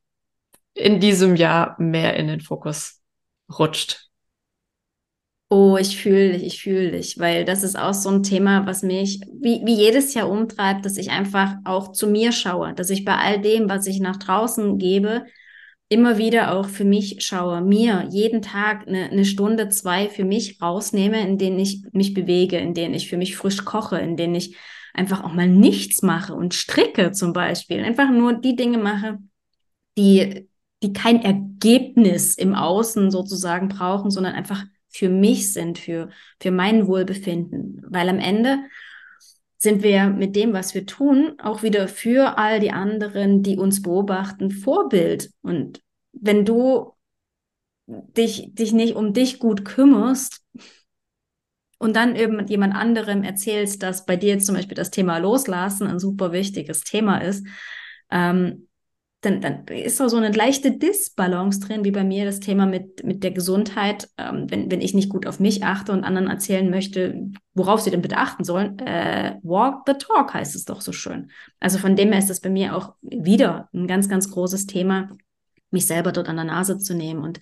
in 0.75 1.00
diesem 1.00 1.37
Jahr 1.37 1.76
mehr 1.81 2.17
in 2.17 2.29
den 2.29 2.40
Fokus 2.40 3.00
rutscht? 3.59 4.09
Oh, 5.52 5.76
ich 5.76 6.00
fühle 6.00 6.33
dich, 6.33 6.45
ich 6.45 6.62
fühle 6.62 6.93
dich, 6.93 7.19
weil 7.19 7.45
das 7.45 7.64
ist 7.64 7.76
auch 7.76 7.93
so 7.93 8.09
ein 8.09 8.23
Thema, 8.23 8.67
was 8.67 8.83
mich 8.83 9.21
wie, 9.33 9.62
wie 9.64 9.75
jedes 9.75 10.14
Jahr 10.14 10.31
umtreibt, 10.31 10.85
dass 10.87 10.97
ich 10.97 11.11
einfach 11.11 11.55
auch 11.64 11.90
zu 11.90 12.07
mir 12.07 12.31
schaue, 12.31 12.73
dass 12.73 12.88
ich 12.88 13.05
bei 13.05 13.17
all 13.17 13.40
dem, 13.40 13.69
was 13.69 13.87
ich 13.87 13.99
nach 13.99 14.17
draußen 14.17 14.79
gebe, 14.79 15.25
immer 15.90 16.18
wieder 16.18 16.54
auch 16.54 16.68
für 16.68 16.85
mich 16.85 17.16
schaue, 17.18 17.61
mir 17.61 18.06
jeden 18.11 18.42
Tag 18.42 18.87
eine, 18.87 19.11
eine 19.11 19.25
Stunde, 19.25 19.68
zwei 19.68 20.09
für 20.09 20.25
mich 20.25 20.62
rausnehme, 20.62 21.20
in 21.20 21.37
denen 21.37 21.59
ich 21.59 21.82
mich 21.92 22.14
bewege, 22.14 22.59
in 22.59 22.75
denen 22.75 22.94
ich 22.94 23.09
für 23.11 23.16
mich 23.16 23.37
frisch 23.37 23.64
koche, 23.64 23.99
in 23.99 24.16
denen 24.16 24.37
ich 24.37 24.56
einfach 24.94 25.25
auch 25.25 25.32
mal 25.32 25.49
nichts 25.49 26.02
mache 26.02 26.32
und 26.32 26.54
stricke 26.54 27.11
zum 27.11 27.32
Beispiel. 27.32 27.82
Einfach 27.82 28.09
nur 28.09 28.35
die 28.35 28.54
Dinge 28.54 28.78
mache, 28.78 29.18
die, 29.99 30.49
die 30.80 30.92
kein 30.92 31.23
Ergebnis 31.23 32.37
im 32.37 32.54
Außen 32.54 33.11
sozusagen 33.11 33.68
brauchen, 33.68 34.12
sondern 34.12 34.35
einfach 34.35 34.64
für 34.88 35.09
mich 35.09 35.52
sind, 35.52 35.80
für, 35.80 36.11
für 36.40 36.52
mein 36.52 36.87
Wohlbefinden. 36.87 37.82
Weil 37.88 38.09
am 38.09 38.20
Ende 38.20 38.61
sind 39.62 39.83
wir 39.83 40.09
mit 40.09 40.37
dem, 40.37 40.55
was 40.55 40.75
wir 40.75 40.87
tun, 40.87 41.38
auch 41.38 41.62
wieder 41.62 41.87
für 41.87 42.38
all 42.38 42.61
die 42.61 42.73
anderen, 42.73 43.43
die 43.43 43.59
uns 43.59 43.83
beobachten, 43.83 44.50
Vorbild. 44.50 45.31
Und 45.43 45.83
wenn 46.12 46.47
du 46.47 46.95
dich, 47.87 48.55
dich 48.55 48.73
nicht 48.73 48.97
um 48.97 49.12
dich 49.12 49.38
gut 49.38 49.67
kümmerst 49.67 50.43
und 51.79 51.95
dann 51.95 52.17
eben 52.17 52.47
jemand 52.47 52.75
anderem 52.75 53.23
erzählst, 53.23 53.83
dass 53.83 54.07
bei 54.07 54.17
dir 54.17 54.31
jetzt 54.31 54.47
zum 54.47 54.55
Beispiel 54.55 54.76
das 54.76 54.90
Thema 54.90 55.19
Loslassen 55.19 55.87
ein 55.87 55.99
super 55.99 56.33
wichtiges 56.33 56.81
Thema 56.81 57.19
ist, 57.19 57.47
ähm, 58.11 58.67
dann, 59.21 59.43
dann 59.43 59.67
ist 59.67 60.00
da 60.00 60.09
so 60.09 60.17
eine 60.17 60.33
leichte 60.33 60.73
Disbalance 60.73 61.61
drin, 61.61 61.85
wie 61.85 61.91
bei 61.91 62.05
mir 62.05 62.25
das 62.25 62.41
Thema 62.41 62.65
mit, 62.65 63.05
mit 63.05 63.23
der 63.23 63.33
Gesundheit. 63.33 64.09
Ähm, 64.17 64.50
wenn, 64.50 64.71
wenn 64.71 64.81
ich 64.81 64.95
nicht 64.95 65.11
gut 65.11 65.27
auf 65.27 65.41
mich 65.41 65.62
achte 65.62 65.93
und 65.93 66.05
anderen 66.05 66.29
erzählen 66.29 66.71
möchte, 66.71 67.31
worauf 67.53 67.81
sie 67.81 67.91
denn 67.91 68.00
bitte 68.00 68.17
achten 68.17 68.45
sollen, 68.45 68.79
äh, 68.79 69.37
walk 69.43 69.83
the 69.87 69.93
talk 69.93 70.33
heißt 70.33 70.55
es 70.55 70.65
doch 70.65 70.81
so 70.81 70.93
schön. 70.93 71.31
Also 71.59 71.79
von 71.79 71.97
dem 71.97 72.12
her 72.12 72.19
ist 72.19 72.31
das 72.31 72.41
bei 72.41 72.49
mir 72.49 72.75
auch 72.75 72.95
wieder 73.03 73.69
ein 73.75 73.87
ganz, 73.87 74.09
ganz 74.09 74.31
großes 74.31 74.67
Thema, 74.67 75.11
mich 75.71 75.87
selber 75.87 76.12
dort 76.12 76.29
an 76.29 76.37
der 76.37 76.47
Nase 76.47 76.79
zu 76.79 76.95
nehmen. 76.95 77.23
Und 77.23 77.41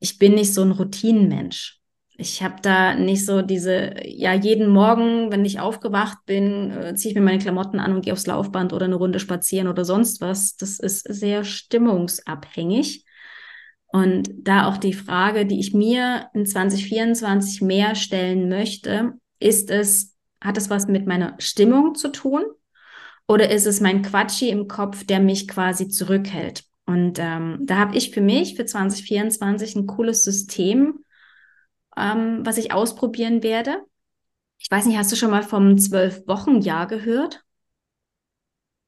ich 0.00 0.18
bin 0.18 0.34
nicht 0.34 0.54
so 0.54 0.62
ein 0.62 0.72
Routinenmensch. 0.72 1.77
Ich 2.20 2.42
habe 2.42 2.56
da 2.60 2.96
nicht 2.96 3.24
so 3.24 3.42
diese, 3.42 3.94
ja, 4.04 4.34
jeden 4.34 4.70
Morgen, 4.70 5.30
wenn 5.30 5.44
ich 5.44 5.60
aufgewacht 5.60 6.18
bin, 6.26 6.72
äh, 6.72 6.94
ziehe 6.96 7.12
ich 7.12 7.16
mir 7.16 7.24
meine 7.24 7.38
Klamotten 7.38 7.78
an 7.78 7.94
und 7.94 8.04
gehe 8.04 8.12
aufs 8.12 8.26
Laufband 8.26 8.72
oder 8.72 8.86
eine 8.86 8.96
Runde 8.96 9.20
spazieren 9.20 9.68
oder 9.68 9.84
sonst 9.84 10.20
was. 10.20 10.56
Das 10.56 10.80
ist 10.80 11.06
sehr 11.08 11.44
stimmungsabhängig. 11.44 13.04
Und 13.86 14.30
da 14.34 14.66
auch 14.66 14.78
die 14.78 14.94
Frage, 14.94 15.46
die 15.46 15.60
ich 15.60 15.74
mir 15.74 16.28
in 16.34 16.44
2024 16.44 17.62
mehr 17.62 17.94
stellen 17.94 18.48
möchte, 18.48 19.12
ist 19.38 19.70
es, 19.70 20.16
hat 20.42 20.58
es 20.58 20.70
was 20.70 20.88
mit 20.88 21.06
meiner 21.06 21.36
Stimmung 21.38 21.94
zu 21.94 22.08
tun? 22.08 22.42
Oder 23.28 23.48
ist 23.48 23.66
es 23.66 23.80
mein 23.80 24.02
Quatschi 24.02 24.48
im 24.48 24.66
Kopf, 24.66 25.04
der 25.04 25.20
mich 25.20 25.46
quasi 25.46 25.86
zurückhält? 25.86 26.64
Und 26.84 27.20
ähm, 27.20 27.60
da 27.62 27.76
habe 27.76 27.96
ich 27.96 28.10
für 28.10 28.22
mich 28.22 28.56
für 28.56 28.66
2024 28.66 29.76
ein 29.76 29.86
cooles 29.86 30.24
System 30.24 31.04
ähm, 31.98 32.44
was 32.44 32.58
ich 32.58 32.72
ausprobieren 32.72 33.42
werde. 33.42 33.82
Ich 34.58 34.70
weiß 34.70 34.86
nicht, 34.86 34.98
hast 34.98 35.12
du 35.12 35.16
schon 35.16 35.30
mal 35.30 35.42
vom 35.42 35.78
Zwölf-Wochen-Jahr 35.78 36.86
gehört? 36.86 37.44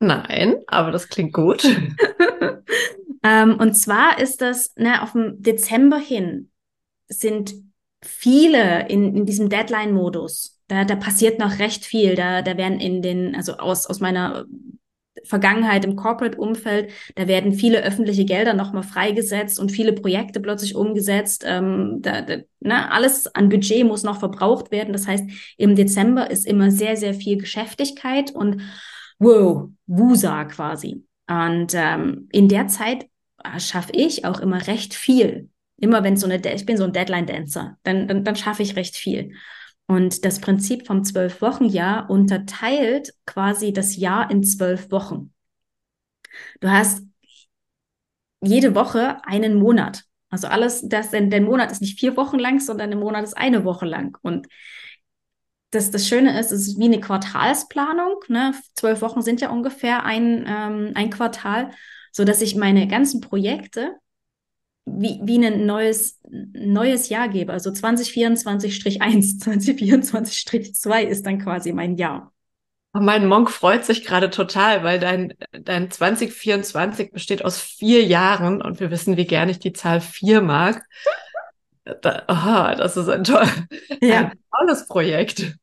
Nein, 0.01 0.57
aber 0.67 0.91
das 0.91 1.09
klingt 1.09 1.33
gut. 1.33 1.65
ähm, 3.23 3.57
und 3.59 3.75
zwar 3.75 4.19
ist 4.19 4.41
das, 4.41 4.75
ne, 4.77 5.03
auf 5.03 5.13
dem 5.13 5.43
Dezember 5.43 5.99
hin 5.99 6.51
sind 7.09 7.55
viele 8.03 8.89
in, 8.89 9.15
in 9.15 9.27
diesem 9.27 9.49
Deadline-Modus. 9.49 10.59
Da, 10.69 10.85
da 10.85 10.97
passiert 10.97 11.39
noch 11.39 11.59
recht 11.59 11.85
viel. 11.85 12.15
Da, 12.15 12.43
da 12.43 12.57
werden 12.57 12.81
in 12.81 13.03
den, 13.03 13.37
also 13.37 13.55
aus, 13.59 13.87
aus 13.87 14.01
meiner 14.01 14.47
Vergangenheit 15.25 15.85
im 15.85 15.97
Corporate-Umfeld, 15.97 16.91
da 17.17 17.27
werden 17.27 17.53
viele 17.53 17.83
öffentliche 17.83 18.25
Gelder 18.25 18.55
nochmal 18.55 18.83
freigesetzt 18.83 19.59
und 19.59 19.71
viele 19.73 19.93
Projekte 19.93 20.41
plötzlich 20.41 20.75
umgesetzt. 20.75 21.45
Ähm, 21.47 21.99
da, 22.01 22.23
da, 22.23 22.37
ne, 22.61 22.91
alles 22.91 23.27
an 23.35 23.49
Budget 23.49 23.85
muss 23.87 24.03
noch 24.03 24.19
verbraucht 24.19 24.71
werden. 24.71 24.93
Das 24.93 25.07
heißt, 25.07 25.25
im 25.57 25.75
Dezember 25.75 26.31
ist 26.31 26.47
immer 26.47 26.71
sehr, 26.71 26.97
sehr 26.97 27.15
viel 27.15 27.39
Geschäftigkeit 27.39 28.31
und 28.31 28.63
wow, 29.19 29.69
Wusa 29.87 30.45
quasi. 30.45 31.05
Und 31.29 31.75
ähm, 31.75 32.29
in 32.33 32.49
der 32.49 32.69
Zeit 32.69 33.07
äh, 33.45 33.61
schaffe 33.61 33.93
ich 33.93 34.25
auch 34.25 34.41
immer 34.41 34.67
recht 34.67 34.95
viel. 34.95 35.51
Immer 35.77 36.05
wenn 36.05 36.17
so 36.17 36.27
eine, 36.27 36.41
ich 36.55 36.67
bin 36.67 36.77
so 36.77 36.85
ein 36.85 36.93
Deadline-Dancer, 36.93 37.79
dann, 37.83 38.07
dann, 38.07 38.25
dann 38.25 38.37
schaffe 38.37 38.63
ich 38.63 38.77
recht 38.77 38.97
viel. 38.97 39.33
Und 39.91 40.25
das 40.25 40.41
Prinzip 40.41 40.87
vom 40.87 41.03
Zwölf-Wochen-Jahr 41.03 42.09
unterteilt 42.09 43.13
quasi 43.27 43.73
das 43.73 43.97
Jahr 43.97 44.31
in 44.31 44.45
zwölf 44.45 44.93
Wochen. 44.93 45.35
Du 46.61 46.71
hast 46.71 47.03
jede 48.41 48.77
Woche 48.77 49.19
einen 49.25 49.55
Monat. 49.57 50.05
Also 50.29 50.47
alles, 50.47 50.89
das, 50.89 51.11
denn 51.11 51.29
der 51.29 51.41
Monat 51.41 51.73
ist 51.73 51.81
nicht 51.81 51.99
vier 51.99 52.17
Wochen 52.17 52.39
lang, 52.39 52.61
sondern 52.61 52.91
der 52.91 53.01
Monat 53.01 53.25
ist 53.25 53.37
eine 53.37 53.65
Woche 53.65 53.85
lang. 53.85 54.17
Und 54.23 54.47
das, 55.73 55.91
das 55.91 56.07
Schöne 56.07 56.39
ist, 56.39 56.53
es 56.53 56.69
ist 56.69 56.79
wie 56.79 56.85
eine 56.85 57.01
Quartalsplanung. 57.01 58.21
Ne? 58.29 58.55
Zwölf 58.77 59.01
Wochen 59.03 59.23
sind 59.23 59.41
ja 59.41 59.51
ungefähr 59.51 60.05
ein, 60.05 60.45
ähm, 60.47 60.93
ein 60.95 61.11
Quartal, 61.11 61.73
so 62.13 62.23
dass 62.23 62.43
ich 62.43 62.55
meine 62.55 62.87
ganzen 62.87 63.21
Projekte 63.21 63.97
wie, 64.87 65.21
wie 65.23 65.45
ein 65.45 65.67
neues, 65.67 66.21
neues 66.29 67.09
Jahr 67.09 67.29
gebe. 67.29 67.53
Also 67.53 67.71
2024-1, 67.71 69.43
2024-2 69.43 71.03
ist 71.07 71.27
dann 71.27 71.39
quasi 71.39 71.73
mein 71.73 71.97
Jahr. 71.97 72.33
Mein 72.93 73.27
Monk 73.29 73.51
freut 73.53 73.85
sich 73.85 74.05
gerade 74.05 74.31
total, 74.31 74.83
weil 74.83 74.99
dein, 74.99 75.35
dein 75.53 75.91
2024 75.91 77.13
besteht 77.13 77.45
aus 77.45 77.61
vier 77.61 78.05
Jahren 78.05 78.61
und 78.61 78.81
wir 78.81 78.91
wissen, 78.91 79.17
wie 79.17 79.27
gerne 79.27 79.53
ich 79.53 79.61
die 79.61 79.73
Zahl 79.73 80.01
vier 80.01 80.41
mag. 80.41 80.83
Da, 82.03 82.23
oh, 82.29 82.77
das 82.77 82.97
ist 82.97 83.09
ein, 83.09 83.25
toll, 83.25 83.47
ja. 84.03 84.19
ein 84.19 84.33
tolles 84.55 84.87
Projekt. 84.87 85.57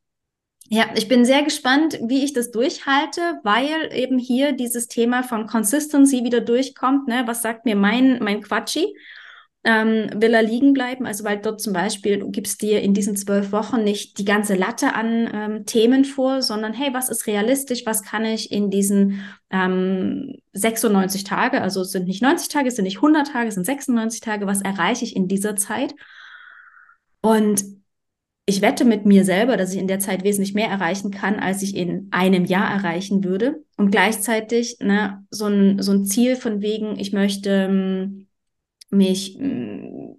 Ja, 0.69 0.85
ich 0.95 1.07
bin 1.07 1.23
sehr 1.23 1.43
gespannt, 1.43 1.99
wie 2.01 2.23
ich 2.23 2.33
das 2.33 2.51
durchhalte, 2.51 3.39
weil 3.43 3.89
eben 3.93 4.17
hier 4.19 4.51
dieses 4.51 4.87
Thema 4.87 5.23
von 5.23 5.47
Consistency 5.47 6.23
wieder 6.23 6.41
durchkommt. 6.41 7.07
Ne? 7.07 7.23
Was 7.25 7.41
sagt 7.41 7.65
mir 7.65 7.75
mein, 7.75 8.19
mein 8.21 8.41
Quatschi? 8.41 8.93
ähm, 9.67 10.09
will 10.15 10.33
er 10.33 10.43
liegen 10.43 10.71
bleiben. 10.71 11.05
Also 11.05 11.25
weil 11.25 11.39
dort 11.39 11.59
zum 11.59 11.73
Beispiel, 11.73 12.25
gibst 12.31 12.61
dir 12.61 12.81
in 12.81 12.93
diesen 12.93 13.17
zwölf 13.17 13.51
Wochen 13.51 13.83
nicht 13.83 14.17
die 14.17 14.23
ganze 14.23 14.55
Latte 14.55 14.95
an 14.95 15.29
ähm, 15.33 15.65
Themen 15.65 16.05
vor, 16.05 16.41
sondern 16.41 16.71
hey, 16.71 16.93
was 16.93 17.09
ist 17.09 17.27
realistisch, 17.27 17.85
was 17.85 18.01
kann 18.01 18.23
ich 18.23 18.49
in 18.49 18.69
diesen 18.69 19.21
ähm, 19.51 20.37
96 20.53 21.25
Tage, 21.25 21.61
also 21.61 21.81
es 21.81 21.91
sind 21.91 22.07
nicht 22.07 22.21
90 22.21 22.47
Tage, 22.47 22.69
es 22.69 22.77
sind 22.77 22.85
nicht 22.85 22.97
100 22.97 23.27
Tage, 23.27 23.49
es 23.49 23.55
sind 23.55 23.65
96 23.65 24.21
Tage, 24.21 24.47
was 24.47 24.61
erreiche 24.61 25.03
ich 25.03 25.17
in 25.17 25.27
dieser 25.27 25.57
Zeit? 25.57 25.93
Und 27.19 27.65
ich 28.49 28.61
wette 28.61 28.85
mit 28.85 29.05
mir 29.05 29.25
selber, 29.25 29.57
dass 29.57 29.73
ich 29.73 29.79
in 29.79 29.89
der 29.89 29.99
Zeit 29.99 30.23
wesentlich 30.23 30.53
mehr 30.53 30.69
erreichen 30.69 31.11
kann, 31.11 31.35
als 31.37 31.61
ich 31.61 31.75
in 31.75 32.07
einem 32.11 32.45
Jahr 32.45 32.71
erreichen 32.71 33.25
würde. 33.25 33.61
Und 33.75 33.91
gleichzeitig 33.91 34.77
ne, 34.79 35.25
so, 35.29 35.47
ein, 35.47 35.81
so 35.81 35.91
ein 35.91 36.05
Ziel 36.05 36.37
von 36.37 36.61
wegen, 36.61 36.97
ich 36.97 37.11
möchte 37.11 37.67
ähm, 37.69 38.27
mich 38.89 39.37
mm, 39.37 40.13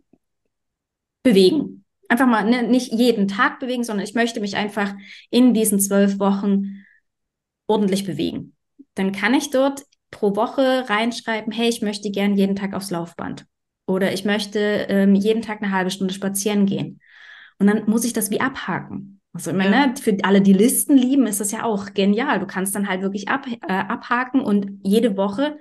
bewegen. 1.23 1.87
Einfach 2.11 2.27
mal 2.27 2.45
ne, 2.45 2.65
nicht 2.65 2.93
jeden 2.93 3.29
Tag 3.29 3.61
bewegen, 3.61 3.83
sondern 3.83 4.05
ich 4.05 4.15
möchte 4.15 4.41
mich 4.41 4.57
einfach 4.57 4.95
in 5.31 5.55
diesen 5.55 5.81
zwölf 5.81 6.19
Wochen 6.19 6.85
ordentlich 7.67 8.05
bewegen. 8.05 8.55
Dann 8.95 9.13
kann 9.13 9.33
ich 9.33 9.49
dort 9.49 9.85
pro 10.11 10.37
Woche 10.37 10.85
reinschreiben, 10.87 11.51
hey, 11.51 11.71
ich 11.71 11.81
möchte 11.81 12.11
gern 12.11 12.37
jeden 12.37 12.57
Tag 12.57 12.75
aufs 12.75 12.91
Laufband. 12.91 13.47
Oder 13.87 14.13
ich 14.13 14.27
möchte 14.27 14.59
ähm, 14.91 15.15
jeden 15.15 15.41
Tag 15.41 15.63
eine 15.63 15.73
halbe 15.73 15.91
Stunde 15.91 16.13
spazieren 16.13 16.67
gehen. 16.67 17.01
Und 17.59 17.67
dann 17.67 17.85
muss 17.87 18.05
ich 18.05 18.13
das 18.13 18.31
wie 18.31 18.41
abhaken. 18.41 19.21
Also 19.33 19.51
ich 19.51 19.57
meine, 19.57 19.77
ja. 19.77 19.95
für 20.01 20.17
alle, 20.23 20.41
die 20.41 20.53
Listen 20.53 20.97
lieben, 20.97 21.27
ist 21.27 21.41
das 21.41 21.53
ja 21.53 21.65
auch 21.65 21.93
genial. 21.95 22.41
Du 22.41 22.47
kannst 22.47 22.75
dann 22.75 22.89
halt 22.89 23.03
wirklich 23.03 23.29
ab, 23.29 23.47
äh, 23.47 23.73
abhaken 23.73 24.41
und 24.41 24.81
jede 24.83 25.17
Woche 25.17 25.59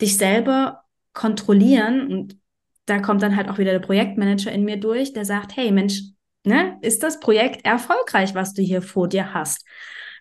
dich 0.00 0.16
selber 0.16 0.84
kontrollieren 1.12 2.10
und 2.12 2.38
da 2.86 3.00
kommt 3.00 3.22
dann 3.22 3.36
halt 3.36 3.48
auch 3.48 3.58
wieder 3.58 3.72
der 3.72 3.80
Projektmanager 3.80 4.50
in 4.50 4.64
mir 4.64 4.78
durch, 4.78 5.12
der 5.12 5.24
sagt, 5.24 5.56
hey 5.56 5.70
Mensch, 5.72 6.02
ne, 6.44 6.78
ist 6.80 7.02
das 7.02 7.20
Projekt 7.20 7.66
erfolgreich, 7.66 8.34
was 8.34 8.54
du 8.54 8.62
hier 8.62 8.80
vor 8.82 9.08
dir 9.08 9.34
hast? 9.34 9.66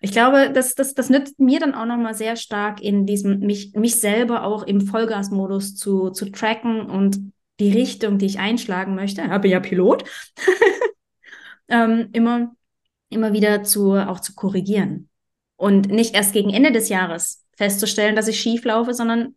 Ich 0.01 0.11
glaube, 0.11 0.51
das, 0.53 0.75
das, 0.75 0.93
das 0.93 1.09
nützt 1.09 1.39
mir 1.39 1.59
dann 1.59 1.73
auch 1.73 1.85
nochmal 1.85 2.13
sehr 2.13 2.35
stark 2.35 2.81
in 2.81 3.05
diesem, 3.05 3.39
mich, 3.39 3.73
mich 3.73 3.95
selber 3.95 4.43
auch 4.43 4.63
im 4.63 4.81
Vollgasmodus 4.81 5.75
zu, 5.75 6.11
zu 6.11 6.29
tracken 6.31 6.81
und 6.81 7.31
die 7.59 7.71
Richtung, 7.71 8.17
die 8.17 8.27
ich 8.27 8.39
einschlagen 8.39 8.93
möchte, 8.93 9.21
ich 9.21 9.27
habe 9.29 9.47
ja 9.47 9.59
Pilot, 9.59 10.03
ähm, 11.67 12.09
immer, 12.13 12.55
immer 13.09 13.33
wieder 13.33 13.63
zu, 13.63 13.93
auch 13.93 14.19
zu 14.19 14.35
korrigieren. 14.35 15.09
Und 15.55 15.89
nicht 15.89 16.13
erst 16.13 16.33
gegen 16.33 16.53
Ende 16.53 16.71
des 16.71 16.89
Jahres 16.89 17.45
festzustellen, 17.55 18.15
dass 18.15 18.27
ich 18.27 18.39
schief 18.39 18.63
laufe, 18.63 18.93
sondern 18.93 19.35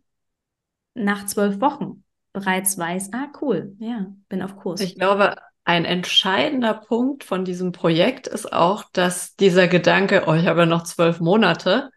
nach 0.93 1.25
zwölf 1.25 1.59
Wochen 1.61 2.03
bereits 2.33 2.77
weiß, 2.77 3.11
ah, 3.13 3.27
cool, 3.41 3.75
ja, 3.79 4.07
bin 4.29 4.41
auf 4.41 4.55
Kurs. 4.57 4.81
Ich 4.81 4.95
glaube, 4.95 5.35
ein 5.63 5.85
entscheidender 5.85 6.73
Punkt 6.73 7.23
von 7.23 7.45
diesem 7.45 7.71
Projekt 7.71 8.27
ist 8.27 8.51
auch, 8.51 8.85
dass 8.93 9.35
dieser 9.35 9.67
Gedanke, 9.67 10.23
oh, 10.27 10.33
ich 10.33 10.47
habe 10.47 10.61
ja 10.61 10.65
noch 10.65 10.83
zwölf 10.83 11.19
Monate, 11.19 11.89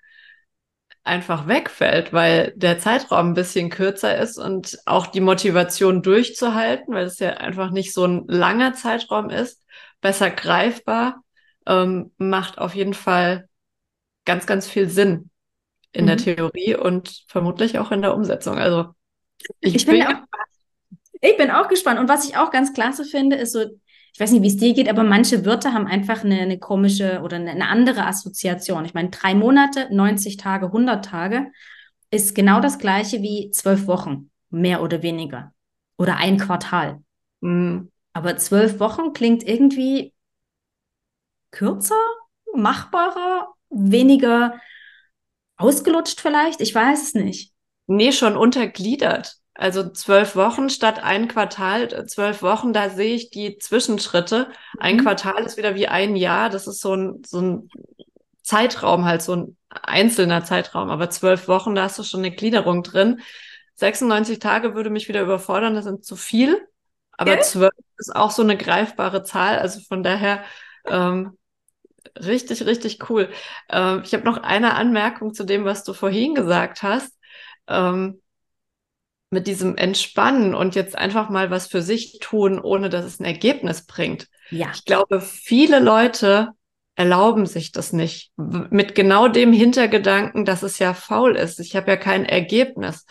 einfach 1.04 1.46
wegfällt, 1.46 2.12
weil 2.12 2.54
der 2.56 2.78
Zeitraum 2.78 3.30
ein 3.30 3.34
bisschen 3.34 3.68
kürzer 3.68 4.16
ist 4.16 4.38
und 4.38 4.78
auch 4.86 5.06
die 5.06 5.20
Motivation 5.20 6.02
durchzuhalten, 6.02 6.94
weil 6.94 7.04
es 7.04 7.18
ja 7.18 7.30
einfach 7.34 7.70
nicht 7.70 7.92
so 7.92 8.06
ein 8.06 8.24
langer 8.26 8.72
Zeitraum 8.72 9.28
ist, 9.28 9.62
besser 10.04 10.30
greifbar, 10.30 11.24
ähm, 11.66 12.12
macht 12.18 12.58
auf 12.58 12.74
jeden 12.74 12.92
Fall 12.92 13.48
ganz, 14.26 14.46
ganz 14.46 14.68
viel 14.68 14.90
Sinn 14.90 15.30
in 15.92 16.04
mhm. 16.04 16.08
der 16.08 16.16
Theorie 16.18 16.76
und 16.76 17.24
vermutlich 17.26 17.78
auch 17.78 17.90
in 17.90 18.02
der 18.02 18.14
Umsetzung. 18.14 18.58
Also 18.58 18.90
ich, 19.60 19.76
ich 19.76 19.86
bin, 19.86 20.00
bin 20.00 20.06
auch, 20.06 20.20
ich 21.22 21.36
bin 21.38 21.50
auch 21.50 21.68
gespannt. 21.68 21.98
Und 21.98 22.10
was 22.10 22.28
ich 22.28 22.36
auch 22.36 22.50
ganz 22.50 22.74
klasse 22.74 23.06
finde, 23.06 23.36
ist 23.36 23.52
so, 23.52 23.62
ich 24.12 24.20
weiß 24.20 24.32
nicht, 24.32 24.42
wie 24.42 24.48
es 24.48 24.58
dir 24.58 24.74
geht, 24.74 24.90
aber 24.90 25.04
manche 25.04 25.46
Wörter 25.46 25.72
haben 25.72 25.86
einfach 25.86 26.22
eine, 26.22 26.38
eine 26.38 26.58
komische 26.58 27.22
oder 27.22 27.36
eine, 27.36 27.52
eine, 27.52 27.68
andere 27.68 28.04
Assoziation. 28.04 28.84
Ich 28.84 28.92
meine, 28.92 29.08
drei 29.08 29.34
Monate, 29.34 29.88
90 29.90 30.36
Tage, 30.36 30.66
100 30.66 31.02
Tage 31.02 31.50
ist 32.10 32.34
genau 32.34 32.60
das 32.60 32.78
gleiche 32.78 33.22
wie 33.22 33.50
zwölf 33.52 33.86
Wochen, 33.86 34.30
mehr 34.50 34.82
oder 34.82 35.00
weniger. 35.00 35.54
Oder 35.96 36.18
ein 36.18 36.36
Quartal. 36.36 37.00
Mhm. 37.40 37.90
Aber 38.14 38.36
zwölf 38.36 38.80
Wochen 38.80 39.12
klingt 39.12 39.42
irgendwie 39.46 40.14
kürzer, 41.50 42.02
machbarer, 42.54 43.52
weniger 43.70 44.58
ausgelutscht 45.56 46.20
vielleicht. 46.20 46.60
Ich 46.60 46.74
weiß 46.74 47.02
es 47.02 47.14
nicht. 47.14 47.52
Nee, 47.86 48.12
schon 48.12 48.36
untergliedert. 48.36 49.36
Also 49.52 49.88
zwölf 49.88 50.34
Wochen 50.34 50.68
statt 50.70 51.02
ein 51.02 51.28
Quartal, 51.28 52.06
zwölf 52.06 52.42
Wochen, 52.42 52.72
da 52.72 52.90
sehe 52.90 53.14
ich 53.14 53.30
die 53.30 53.58
Zwischenschritte. 53.58 54.48
Ein 54.78 54.96
mhm. 54.96 55.02
Quartal 55.02 55.44
ist 55.44 55.56
wieder 55.56 55.74
wie 55.76 55.86
ein 55.86 56.16
Jahr. 56.16 56.50
Das 56.50 56.66
ist 56.66 56.80
so 56.80 56.94
ein, 56.94 57.22
so 57.24 57.40
ein 57.40 57.68
Zeitraum, 58.42 59.04
halt 59.04 59.22
so 59.22 59.36
ein 59.36 59.56
einzelner 59.68 60.44
Zeitraum. 60.44 60.90
Aber 60.90 61.10
zwölf 61.10 61.46
Wochen, 61.46 61.74
da 61.74 61.84
hast 61.84 61.98
du 61.98 62.02
schon 62.02 62.20
eine 62.20 62.34
Gliederung 62.34 62.82
drin. 62.82 63.20
96 63.76 64.38
Tage 64.38 64.74
würde 64.74 64.90
mich 64.90 65.08
wieder 65.08 65.22
überfordern, 65.22 65.74
das 65.74 65.84
sind 65.84 66.04
zu 66.04 66.16
viel. 66.16 66.66
Aber 67.16 67.40
zwölf 67.40 67.72
ist 67.98 68.14
auch 68.14 68.30
so 68.30 68.42
eine 68.42 68.56
greifbare 68.56 69.22
Zahl. 69.22 69.58
Also 69.58 69.80
von 69.80 70.02
daher 70.02 70.44
ähm, 70.86 71.36
richtig, 72.16 72.66
richtig 72.66 73.08
cool. 73.08 73.30
Ähm, 73.70 74.02
ich 74.04 74.14
habe 74.14 74.24
noch 74.24 74.38
eine 74.38 74.74
Anmerkung 74.74 75.34
zu 75.34 75.44
dem, 75.44 75.64
was 75.64 75.84
du 75.84 75.92
vorhin 75.92 76.34
gesagt 76.34 76.82
hast. 76.82 77.12
Ähm, 77.68 78.20
mit 79.30 79.46
diesem 79.46 79.76
Entspannen 79.76 80.54
und 80.54 80.74
jetzt 80.76 80.96
einfach 80.96 81.28
mal 81.28 81.50
was 81.50 81.66
für 81.66 81.82
sich 81.82 82.20
tun, 82.20 82.60
ohne 82.60 82.88
dass 82.88 83.04
es 83.04 83.20
ein 83.20 83.24
Ergebnis 83.24 83.84
bringt. 83.84 84.28
Ja. 84.50 84.70
Ich 84.72 84.84
glaube, 84.84 85.20
viele 85.20 85.80
Leute 85.80 86.50
erlauben 86.94 87.44
sich 87.44 87.72
das 87.72 87.92
nicht. 87.92 88.30
Mit 88.36 88.94
genau 88.94 89.28
dem 89.28 89.52
Hintergedanken, 89.52 90.44
dass 90.44 90.62
es 90.62 90.78
ja 90.78 90.94
faul 90.94 91.36
ist. 91.36 91.58
Ich 91.58 91.74
habe 91.74 91.90
ja 91.90 91.96
kein 91.96 92.24
Ergebnis. 92.24 93.04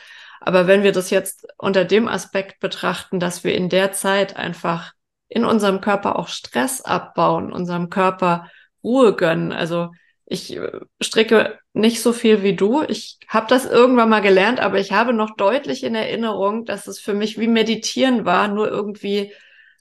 Aber 0.46 0.68
wenn 0.68 0.84
wir 0.84 0.92
das 0.92 1.10
jetzt 1.10 1.48
unter 1.58 1.86
dem 1.86 2.10
Aspekt 2.10 2.60
betrachten, 2.60 3.20
dass 3.22 3.46
wir 3.46 3.56
in 3.56 3.70
der 3.70 3.94
Zeit 3.94 4.36
einfach 4.36 4.92
in 5.30 5.46
unserem 5.46 5.80
Körper 5.80 6.20
auch 6.20 6.28
Stress 6.28 6.82
abbauen, 6.82 7.54
unserem 7.54 7.90
Körper 7.90 8.52
Ruhe 8.84 9.16
gönnen. 9.16 9.54
Also 9.54 9.92
ich 10.26 10.58
äh, 10.58 10.82
stricke 11.02 11.60
nicht 11.72 12.02
so 12.02 12.12
viel 12.12 12.44
wie 12.44 12.58
du. 12.58 12.84
Ich 12.84 13.20
habe 13.30 13.48
das 13.48 13.66
irgendwann 13.66 14.10
mal 14.10 14.20
gelernt, 14.20 14.60
aber 14.60 14.80
ich 14.80 14.92
habe 14.92 15.14
noch 15.14 15.38
deutlich 15.38 15.84
in 15.86 15.96
Erinnerung, 15.96 16.66
dass 16.66 16.88
es 16.88 17.00
für 17.00 17.14
mich 17.14 17.40
wie 17.40 17.48
Meditieren 17.48 18.26
war, 18.26 18.50
nur 18.50 18.68
irgendwie 18.68 19.32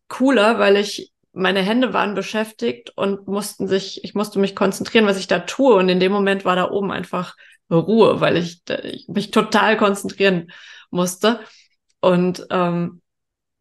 cooler, 0.06 0.60
weil 0.60 0.76
ich 0.76 1.12
meine 1.32 1.60
Hände 1.60 1.92
waren 1.92 2.14
beschäftigt 2.14 2.92
und 2.94 3.26
mussten 3.26 3.66
sich, 3.66 4.04
ich 4.04 4.14
musste 4.14 4.38
mich 4.38 4.54
konzentrieren, 4.54 5.06
was 5.06 5.18
ich 5.18 5.26
da 5.26 5.40
tue. 5.40 5.74
Und 5.74 5.88
in 5.88 5.98
dem 5.98 6.12
Moment 6.12 6.44
war 6.44 6.54
da 6.54 6.70
oben 6.70 6.92
einfach 6.92 7.34
Ruhe, 7.78 8.20
weil 8.20 8.36
ich, 8.36 8.62
ich 8.84 9.08
mich 9.08 9.30
total 9.30 9.76
konzentrieren 9.76 10.52
musste. 10.90 11.40
Und 12.00 12.46
ähm, 12.50 13.00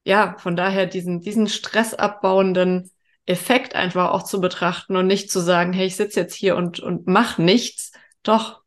ja, 0.03 0.35
von 0.39 0.55
daher 0.55 0.85
diesen, 0.85 1.21
diesen 1.21 1.47
stressabbauenden 1.47 2.91
Effekt 3.25 3.75
einfach 3.75 4.11
auch 4.11 4.23
zu 4.23 4.41
betrachten 4.41 4.95
und 4.95 5.07
nicht 5.07 5.31
zu 5.31 5.39
sagen, 5.39 5.73
hey, 5.73 5.87
ich 5.87 5.95
sitze 5.95 6.19
jetzt 6.19 6.35
hier 6.35 6.55
und, 6.55 6.79
und 6.79 7.07
mach 7.07 7.37
nichts. 7.37 7.91
Doch, 8.23 8.61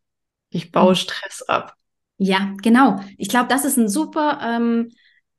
ich 0.51 0.71
baue 0.73 0.91
mhm. 0.91 0.97
Stress 0.97 1.43
ab. 1.43 1.75
Ja, 2.17 2.55
genau. 2.63 3.01
Ich 3.19 3.29
glaube, 3.29 3.49
das 3.49 3.65
ist 3.65 3.77
ein 3.77 3.89
super 3.89 4.39
ähm, 4.43 4.91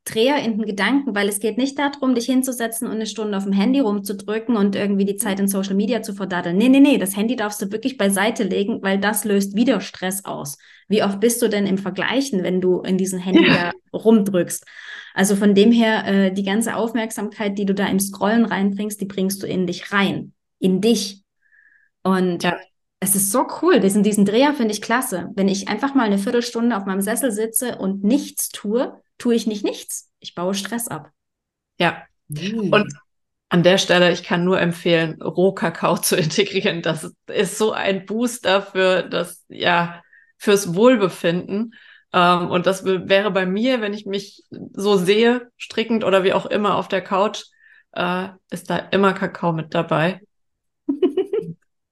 Dreher 0.06 0.38
in 0.38 0.58
den 0.58 0.68
Gedanken, 0.68 1.16
weil 1.16 1.28
es 1.28 1.40
geht 1.40 1.58
nicht 1.58 1.80
darum, 1.80 2.14
dich 2.14 2.28
hinzusetzen 2.28 2.88
und 2.88 2.94
eine 2.94 3.08
Stunde 3.08 3.36
auf 3.36 3.44
dem 3.44 3.54
Handy 3.54 3.80
rumzudrücken 3.80 4.56
und 4.56 4.76
irgendwie 4.76 5.06
die 5.06 5.16
Zeit 5.16 5.40
in 5.40 5.48
Social 5.48 5.74
Media 5.74 6.04
zu 6.04 6.14
verdaddeln. 6.14 6.56
Nee, 6.58 6.70
nee, 6.70 6.80
nee, 6.80 7.00
das 7.00 7.18
Handy 7.18 7.36
darfst 7.36 7.60
du 7.62 7.72
wirklich 7.72 7.98
beiseite 7.98 8.44
legen, 8.44 8.84
weil 8.84 9.00
das 9.00 9.26
löst 9.26 9.56
wieder 9.56 9.82
Stress 9.82 10.24
aus. 10.24 10.60
Wie 10.88 11.02
oft 11.02 11.20
bist 11.20 11.42
du 11.42 11.50
denn 11.50 11.66
im 11.66 11.80
Vergleichen, 11.80 12.44
wenn 12.44 12.62
du 12.62 12.82
in 12.82 13.00
diesen 13.00 13.18
Handy 13.18 13.48
ja. 13.48 13.72
rumdrückst? 13.94 14.64
Also 15.16 15.36
von 15.36 15.56
dem 15.56 15.72
her, 15.72 16.06
äh, 16.06 16.32
die 16.32 16.44
ganze 16.44 16.76
Aufmerksamkeit, 16.76 17.58
die 17.58 17.66
du 17.66 17.74
da 17.74 17.88
im 17.88 18.00
Scrollen 18.00 18.46
reinbringst, 18.46 19.02
die 19.02 19.06
bringst 19.06 19.42
du 19.42 19.48
in 19.48 19.66
dich 19.66 19.92
rein, 19.92 20.34
in 20.60 20.82
dich. 20.82 21.24
Und 22.04 22.44
ja. 22.44 22.60
Es 23.06 23.16
ist 23.16 23.32
so 23.32 23.46
cool, 23.62 23.80
diesen, 23.80 24.02
diesen 24.02 24.26
Dreher 24.26 24.56
finde 24.56 24.74
ich 24.74 24.82
klasse. 24.82 25.30
Wenn 25.36 25.48
ich 25.48 25.68
einfach 25.68 25.94
mal 25.94 26.06
eine 26.06 26.18
Viertelstunde 26.18 26.76
auf 26.76 26.86
meinem 26.86 27.02
Sessel 27.02 27.32
sitze 27.32 27.78
und 27.78 28.04
nichts 28.04 28.50
tue, 28.50 29.00
tue 29.20 29.36
ich 29.36 29.46
nicht 29.46 29.64
nichts. 29.64 30.10
Ich 30.20 30.34
baue 30.34 30.56
Stress 30.56 30.88
ab. 30.88 31.12
Ja. 31.80 32.02
Mhm. 32.30 32.74
Und 32.74 32.94
an 33.50 33.62
der 33.62 33.78
Stelle, 33.78 34.12
ich 34.12 34.24
kann 34.24 34.44
nur 34.44 34.60
empfehlen, 34.60 35.22
Rohkakao 35.22 35.98
zu 36.02 36.16
integrieren. 36.16 36.82
Das 36.82 37.12
ist 37.28 37.60
so 37.60 37.74
ein 37.74 38.08
Booster 38.08 38.64
für 38.64 39.04
das, 39.04 39.46
ja, 39.50 40.02
fürs 40.40 40.74
Wohlbefinden. 40.74 41.76
Ähm, 42.12 42.50
und 42.50 42.66
das 42.66 42.86
wäre 42.86 43.30
bei 43.30 43.46
mir, 43.46 43.82
wenn 43.82 43.94
ich 43.94 44.08
mich 44.08 44.46
so 44.74 44.98
sehe, 44.98 45.52
strickend 45.58 46.04
oder 46.04 46.24
wie 46.24 46.34
auch 46.34 46.48
immer 46.48 46.76
auf 46.76 46.88
der 46.88 47.02
Couch, 47.04 47.44
äh, 47.92 48.30
ist 48.50 48.72
da 48.72 48.78
immer 48.78 49.14
Kakao 49.14 49.54
mit 49.54 49.76
dabei. 49.76 50.22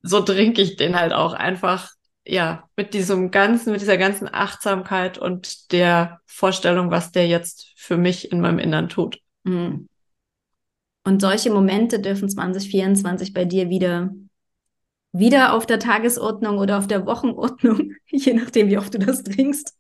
So 0.03 0.21
trinke 0.21 0.61
ich 0.61 0.75
den 0.75 0.95
halt 0.99 1.13
auch 1.13 1.33
einfach 1.33 1.89
ja, 2.25 2.69
mit 2.75 2.93
diesem 2.93 3.31
ganzen, 3.31 3.71
mit 3.71 3.81
dieser 3.81 3.97
ganzen 3.97 4.33
Achtsamkeit 4.33 5.17
und 5.17 5.71
der 5.71 6.21
Vorstellung, 6.25 6.89
was 6.91 7.11
der 7.11 7.27
jetzt 7.27 7.73
für 7.75 7.97
mich 7.97 8.31
in 8.31 8.39
meinem 8.39 8.59
Innern 8.59 8.89
tut. 8.89 9.19
Mhm. 9.43 9.87
Und 11.05 11.21
solche 11.21 11.51
Momente 11.51 11.99
dürfen 11.99 12.29
2024 12.29 13.33
bei 13.33 13.43
dir 13.43 13.69
wieder, 13.69 14.11
wieder 15.11 15.53
auf 15.53 15.65
der 15.65 15.79
Tagesordnung 15.79 16.59
oder 16.59 16.77
auf 16.77 16.87
der 16.87 17.05
Wochenordnung, 17.05 17.95
je 18.05 18.33
nachdem, 18.33 18.69
wie 18.69 18.77
oft 18.77 18.93
du 18.93 18.99
das 18.99 19.23
trinkst, 19.23 19.77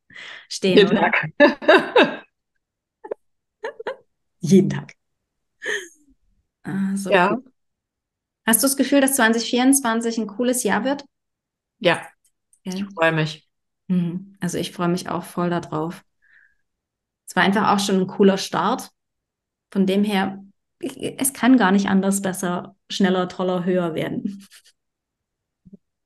stehen. 0.49 0.77
Jeden 0.77 0.97
oder? 0.97 1.11
Tag. 1.11 1.29
Jeden 4.41 4.69
Tag. 4.69 4.91
Ah, 6.63 6.95
so 6.95 7.09
ja. 7.09 7.31
Cool. 7.31 7.52
Hast 8.45 8.61
du 8.61 8.67
das 8.67 8.77
Gefühl, 8.77 9.01
dass 9.01 9.15
2024 9.15 10.17
ein 10.17 10.27
cooles 10.27 10.63
Jahr 10.63 10.83
wird? 10.83 11.05
Ja, 11.79 12.01
ich 12.63 12.83
freue 12.93 13.11
mich. 13.11 13.47
Mhm. 13.87 14.35
Also 14.39 14.57
ich 14.57 14.71
freue 14.71 14.89
mich 14.89 15.09
auch 15.09 15.23
voll 15.23 15.49
darauf. 15.49 16.03
Es 17.27 17.35
war 17.35 17.43
einfach 17.43 17.73
auch 17.73 17.79
schon 17.79 17.99
ein 17.99 18.07
cooler 18.07 18.37
Start. 18.37 18.89
Von 19.71 19.85
dem 19.85 20.03
her, 20.03 20.43
es 20.79 21.33
kann 21.33 21.57
gar 21.57 21.71
nicht 21.71 21.87
anders 21.87 22.21
besser, 22.21 22.75
schneller, 22.89 23.27
toller, 23.29 23.65
höher 23.65 23.95
werden. 23.95 24.45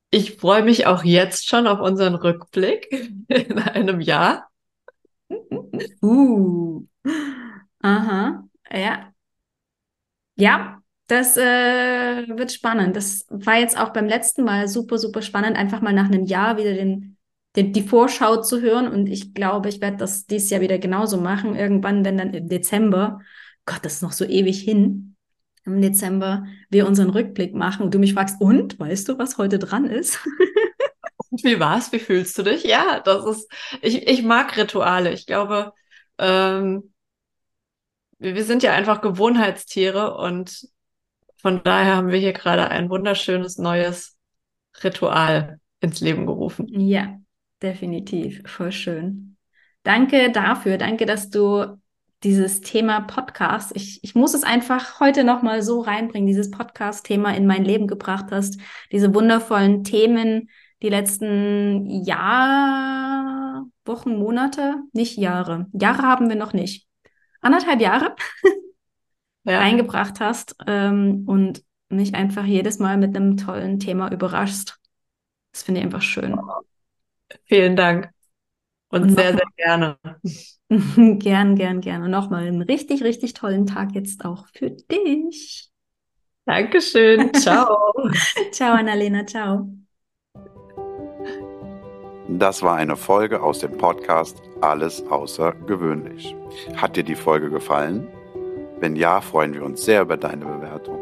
Ich 0.09 0.37
freue 0.37 0.63
mich 0.63 0.85
auch 0.85 1.03
jetzt 1.03 1.49
schon 1.49 1.67
auf 1.67 1.79
unseren 1.79 2.15
Rückblick 2.15 2.87
in 3.27 3.59
einem 3.59 3.99
Jahr. 3.99 4.49
Uh. 6.01 6.85
Aha. 7.81 8.47
Ja. 8.71 9.13
Ja, 10.35 10.76
das 11.07 11.37
äh, 11.37 12.27
wird 12.27 12.51
spannend. 12.51 12.95
Das 12.95 13.25
war 13.29 13.57
jetzt 13.57 13.79
auch 13.79 13.89
beim 13.93 14.07
letzten 14.07 14.43
Mal 14.43 14.67
super, 14.67 14.97
super 14.97 15.21
spannend, 15.21 15.57
einfach 15.57 15.81
mal 15.81 15.93
nach 15.93 16.05
einem 16.05 16.25
Jahr 16.25 16.57
wieder 16.57 16.73
den, 16.73 17.17
den, 17.55 17.73
die 17.73 17.81
Vorschau 17.81 18.41
zu 18.41 18.61
hören. 18.61 18.87
Und 18.87 19.07
ich 19.07 19.33
glaube, 19.33 19.69
ich 19.69 19.81
werde 19.81 19.97
das 19.97 20.25
dieses 20.25 20.49
Jahr 20.49 20.61
wieder 20.61 20.77
genauso 20.77 21.17
machen. 21.17 21.55
Irgendwann, 21.55 22.03
wenn 22.03 22.17
dann 22.17 22.33
im 22.33 22.49
Dezember, 22.49 23.21
Gott, 23.65 23.79
das 23.83 23.95
ist 23.95 24.01
noch 24.01 24.11
so 24.11 24.25
ewig 24.25 24.61
hin, 24.61 25.15
im 25.65 25.81
Dezember 25.81 26.45
wir 26.69 26.87
unseren 26.87 27.09
Rückblick 27.09 27.53
machen 27.53 27.83
und 27.83 27.93
du 27.93 27.99
mich 27.99 28.13
fragst, 28.13 28.39
und 28.41 28.79
weißt 28.79 29.09
du, 29.09 29.17
was 29.17 29.37
heute 29.37 29.59
dran 29.59 29.85
ist? 29.85 30.19
Wie 31.43 31.59
war's? 31.59 31.91
Wie 31.91 31.99
fühlst 31.99 32.37
du 32.37 32.43
dich? 32.43 32.63
Ja, 32.63 32.99
das 33.01 33.25
ist, 33.25 33.51
ich, 33.81 34.07
ich 34.07 34.23
mag 34.23 34.55
Rituale. 34.57 35.11
Ich 35.11 35.25
glaube, 35.25 35.73
ähm, 36.17 36.93
wir, 38.17 38.35
wir 38.35 38.43
sind 38.43 38.63
ja 38.63 38.73
einfach 38.73 39.01
Gewohnheitstiere 39.01 40.17
und 40.17 40.67
von 41.47 41.63
daher 41.63 41.95
haben 41.95 42.11
wir 42.11 42.19
hier 42.19 42.33
gerade 42.33 42.69
ein 42.71 42.89
wunderschönes 42.89 43.57
neues 43.57 44.17
Ritual 44.83 45.61
ins 45.79 46.01
Leben 46.01 46.25
gerufen. 46.25 46.67
Ja, 46.77 47.21
definitiv. 47.61 48.41
Voll 48.45 48.73
schön. 48.73 49.37
Danke 49.83 50.29
dafür. 50.29 50.77
Danke, 50.77 51.05
dass 51.05 51.29
du 51.29 51.77
dieses 52.21 52.59
Thema 52.59 52.99
Podcast, 52.99 53.71
ich, 53.75 54.03
ich 54.03 54.13
muss 54.13 54.33
es 54.33 54.43
einfach 54.43 54.99
heute 54.99 55.23
nochmal 55.23 55.61
so 55.61 55.79
reinbringen, 55.79 56.27
dieses 56.27 56.51
Podcast-Thema 56.51 57.33
in 57.33 57.47
mein 57.47 57.63
Leben 57.63 57.87
gebracht 57.87 58.25
hast, 58.31 58.59
diese 58.91 59.15
wundervollen 59.15 59.85
Themen, 59.85 60.49
die 60.81 60.89
letzten 60.89 61.85
Jahr, 62.03 63.65
Wochen, 63.85 64.17
Monate, 64.17 64.75
nicht 64.91 65.17
Jahre. 65.17 65.67
Jahre 65.71 66.01
haben 66.01 66.27
wir 66.27 66.35
noch 66.35 66.51
nicht. 66.51 66.89
Anderthalb 67.39 67.79
Jahre 67.79 68.17
ja. 69.53 69.59
eingebracht 69.59 70.19
hast 70.19 70.55
ähm, 70.67 71.23
und 71.27 71.63
mich 71.89 72.15
einfach 72.15 72.45
jedes 72.45 72.79
Mal 72.79 72.97
mit 72.97 73.15
einem 73.15 73.37
tollen 73.37 73.79
Thema 73.79 74.11
überraschst. 74.11 74.77
Das 75.51 75.63
finde 75.63 75.79
ich 75.79 75.85
einfach 75.85 76.01
schön. 76.01 76.39
Vielen 77.45 77.75
Dank. 77.75 78.09
Und, 78.89 79.03
und 79.03 79.15
sehr, 79.15 79.33
sehr 79.33 79.47
gerne. 79.57 79.97
gern, 81.19 81.55
gern, 81.55 81.81
gern. 81.81 82.03
Und 82.03 82.11
nochmal 82.11 82.45
einen 82.45 82.61
richtig, 82.61 83.03
richtig 83.03 83.33
tollen 83.33 83.65
Tag 83.65 83.93
jetzt 83.93 84.23
auch 84.23 84.47
für 84.53 84.71
dich. 84.71 85.69
Dankeschön. 86.45 87.33
Ciao. 87.33 87.77
ciao, 88.51 88.73
Annalena. 88.73 89.25
Ciao. 89.25 89.69
Das 92.29 92.61
war 92.61 92.75
eine 92.75 92.95
Folge 92.95 93.41
aus 93.41 93.59
dem 93.59 93.77
Podcast 93.77 94.41
Alles 94.61 95.05
außergewöhnlich. 95.07 96.35
Hat 96.75 96.95
dir 96.95 97.03
die 97.03 97.15
Folge 97.15 97.49
gefallen? 97.49 98.07
Wenn 98.79 98.95
ja, 98.95 99.21
freuen 99.21 99.53
wir 99.53 99.63
uns 99.63 99.83
sehr 99.83 100.01
über 100.01 100.17
deine 100.17 100.45
Bewertung. 100.45 100.99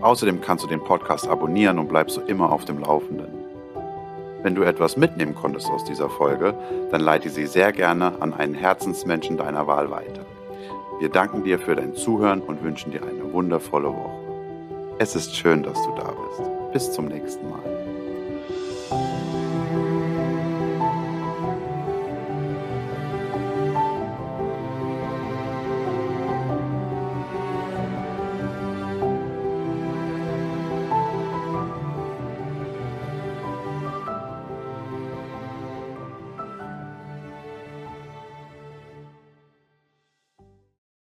Außerdem 0.00 0.40
kannst 0.40 0.64
du 0.64 0.68
den 0.68 0.82
Podcast 0.82 1.28
abonnieren 1.28 1.78
und 1.78 1.88
bleibst 1.88 2.14
so 2.14 2.20
immer 2.22 2.52
auf 2.52 2.64
dem 2.64 2.80
Laufenden. 2.80 3.42
Wenn 4.42 4.54
du 4.54 4.62
etwas 4.62 4.96
mitnehmen 4.96 5.34
konntest 5.34 5.68
aus 5.70 5.84
dieser 5.84 6.08
Folge, 6.08 6.54
dann 6.90 7.00
leite 7.00 7.30
sie 7.30 7.46
sehr 7.46 7.72
gerne 7.72 8.20
an 8.20 8.34
einen 8.34 8.54
Herzensmenschen 8.54 9.36
deiner 9.36 9.66
Wahl 9.66 9.90
weiter. 9.90 10.26
Wir 10.98 11.08
danken 11.08 11.44
dir 11.44 11.58
für 11.58 11.76
dein 11.76 11.94
Zuhören 11.94 12.40
und 12.40 12.62
wünschen 12.62 12.92
dir 12.92 13.02
eine 13.02 13.32
wundervolle 13.32 13.88
Woche. 13.88 14.22
Es 14.98 15.16
ist 15.16 15.34
schön, 15.34 15.62
dass 15.62 15.80
du 15.82 15.92
da 15.96 16.12
bist. 16.12 16.50
Bis 16.72 16.92
zum 16.92 17.06
nächsten 17.06 17.48
Mal. 17.48 17.81